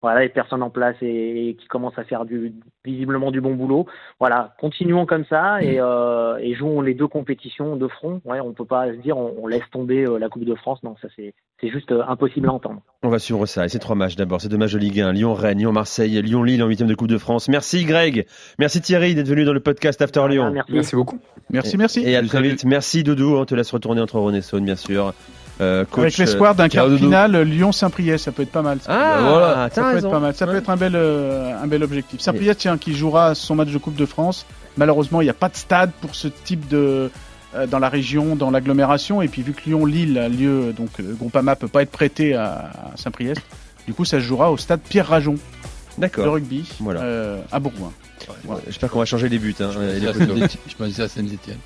Voilà, 0.00 0.20
les 0.20 0.28
personnes 0.28 0.62
en 0.62 0.70
place 0.70 0.94
et, 1.02 1.48
et 1.48 1.54
qui 1.54 1.66
commencent 1.66 1.98
à 1.98 2.04
faire 2.04 2.24
du, 2.24 2.52
visiblement 2.84 3.32
du 3.32 3.40
bon 3.40 3.54
boulot. 3.54 3.86
Voilà, 4.20 4.54
continuons 4.60 5.06
comme 5.06 5.24
ça 5.24 5.60
et, 5.60 5.80
euh, 5.80 6.36
et 6.38 6.54
jouons 6.54 6.80
les 6.82 6.94
deux 6.94 7.08
compétitions 7.08 7.74
de 7.74 7.88
front. 7.88 8.20
Ouais, 8.24 8.38
on 8.40 8.52
peut 8.52 8.64
pas 8.64 8.86
se 8.86 8.98
dire 8.98 9.18
on, 9.18 9.34
on 9.42 9.46
laisse 9.48 9.68
tomber 9.72 10.04
euh, 10.04 10.18
la 10.18 10.28
Coupe 10.28 10.44
de 10.44 10.54
France. 10.54 10.80
Non, 10.84 10.94
ça 11.02 11.08
c'est 11.16 11.34
c'est 11.60 11.68
juste 11.68 11.90
euh, 11.90 12.04
impossible 12.06 12.48
à 12.48 12.52
entendre. 12.52 12.80
On 13.02 13.08
va 13.08 13.18
suivre 13.18 13.44
ça. 13.46 13.64
Et 13.64 13.68
ces 13.68 13.80
trois 13.80 13.96
matchs 13.96 14.14
d'abord. 14.14 14.40
Ces 14.40 14.48
deux 14.48 14.56
matchs 14.56 14.74
de 14.74 14.78
Ligue 14.78 15.00
1. 15.00 15.12
Lyon-Rennes, 15.12 15.58
Lyon-Marseille, 15.58 16.22
Lyon-Lille 16.22 16.62
en 16.62 16.68
huitième 16.68 16.88
de 16.88 16.94
Coupe 16.94 17.08
de 17.08 17.18
France. 17.18 17.48
Merci 17.48 17.84
Greg. 17.84 18.26
Merci 18.60 18.80
Thierry 18.80 19.16
d'être 19.16 19.28
venu 19.28 19.44
dans 19.44 19.52
le 19.52 19.60
podcast 19.60 20.00
After 20.00 20.28
Lyon. 20.28 20.52
Merci. 20.52 20.72
Merci 20.72 20.94
beaucoup. 20.94 21.18
Merci, 21.50 21.76
merci. 21.76 22.02
Et 22.04 22.14
à 22.14 22.22
très 22.22 22.40
vite. 22.40 22.64
Merci 22.64 23.02
Doudou. 23.02 23.36
On 23.36 23.44
te 23.44 23.54
laisse 23.56 23.72
retourner 23.72 24.00
entre 24.00 24.18
Saône, 24.42 24.64
bien 24.64 24.76
sûr. 24.76 25.12
Euh, 25.60 25.84
coach, 25.84 26.02
Avec 26.04 26.16
l'espoir 26.18 26.54
d'un 26.54 26.66
euh, 26.66 26.68
quart 26.68 26.88
de 26.88 26.96
finale 26.96 27.36
Lyon-Saint-Priest, 27.42 28.24
ça 28.24 28.32
peut 28.32 28.42
être 28.42 28.52
pas 28.52 28.62
mal. 28.62 28.78
ça. 28.80 28.92
Ah, 28.92 29.20
voilà. 29.20 29.68
ça 29.72 29.82
peut 29.82 29.88
raison. 29.88 30.08
être 30.08 30.12
pas 30.12 30.20
mal. 30.20 30.34
Ça 30.34 30.46
peut 30.46 30.56
être 30.56 30.70
un 30.70 30.76
bel, 30.76 30.92
euh, 30.94 31.52
un 31.62 31.66
bel 31.66 31.82
objectif. 31.82 32.20
Saint-Priest, 32.20 32.60
tiens, 32.60 32.78
qui 32.78 32.94
jouera 32.94 33.34
son 33.34 33.54
match 33.56 33.70
de 33.70 33.78
Coupe 33.78 33.96
de 33.96 34.06
France. 34.06 34.46
Malheureusement, 34.76 35.20
il 35.20 35.24
n'y 35.24 35.30
a 35.30 35.34
pas 35.34 35.48
de 35.48 35.56
stade 35.56 35.90
pour 36.00 36.14
ce 36.14 36.28
type 36.28 36.68
de 36.68 37.10
euh, 37.56 37.66
dans 37.66 37.78
la 37.80 37.88
région, 37.88 38.36
dans 38.36 38.50
l'agglomération. 38.52 39.20
Et 39.22 39.26
puis 39.28 39.42
vu 39.42 39.52
que 39.52 39.62
Lyon-Lille 39.66 40.16
a 40.18 40.28
lieu, 40.28 40.72
donc 40.72 40.90
le 40.98 41.14
Groupama 41.14 41.56
peut 41.56 41.66
pas 41.66 41.82
être 41.82 41.90
prêté 41.90 42.34
à, 42.34 42.70
à 42.92 42.96
Saint-Priest. 42.96 43.40
Du 43.86 43.94
coup, 43.94 44.04
ça 44.04 44.18
se 44.18 44.24
jouera 44.24 44.52
au 44.52 44.56
stade 44.58 44.80
Pierre 44.88 45.08
Rajon 45.08 45.32
de 45.34 45.38
D'accord. 46.02 46.34
rugby 46.34 46.70
Voilà. 46.78 47.00
euh, 47.00 47.40
à 47.50 47.58
Bourgoin. 47.58 47.90
Ouais, 48.46 48.56
J'espère 48.66 48.90
qu'on 48.90 48.98
va 49.00 49.04
changer 49.06 49.28
les 49.28 49.38
buts. 49.38 49.54
hein. 49.60 49.70
Et 49.96 49.98
les 49.98 50.06
Je 50.06 50.12
photos. 50.12 50.56
pensais 50.78 51.02
à 51.02 51.08
Saint-Etienne. 51.08 51.56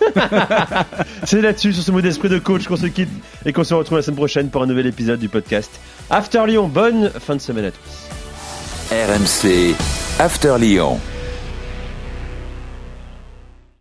C'est 1.24 1.40
là-dessus, 1.40 1.72
sur 1.72 1.82
ce 1.82 1.90
mot 1.90 2.00
d'esprit 2.00 2.28
de 2.28 2.38
coach, 2.38 2.66
qu'on 2.66 2.76
se 2.76 2.86
quitte 2.86 3.10
et 3.44 3.52
qu'on 3.52 3.64
se 3.64 3.74
retrouve 3.74 3.98
la 3.98 4.02
semaine 4.02 4.16
prochaine 4.16 4.50
pour 4.50 4.62
un 4.62 4.66
nouvel 4.66 4.86
épisode 4.86 5.18
du 5.18 5.28
podcast 5.28 5.70
After 6.10 6.46
Lyon. 6.46 6.68
Bonne 6.68 7.10
fin 7.10 7.36
de 7.36 7.40
semaine 7.40 7.66
à 7.66 7.70
tous. 7.70 8.92
RMC 8.92 9.74
After 10.18 10.56
Lyon. 10.58 10.98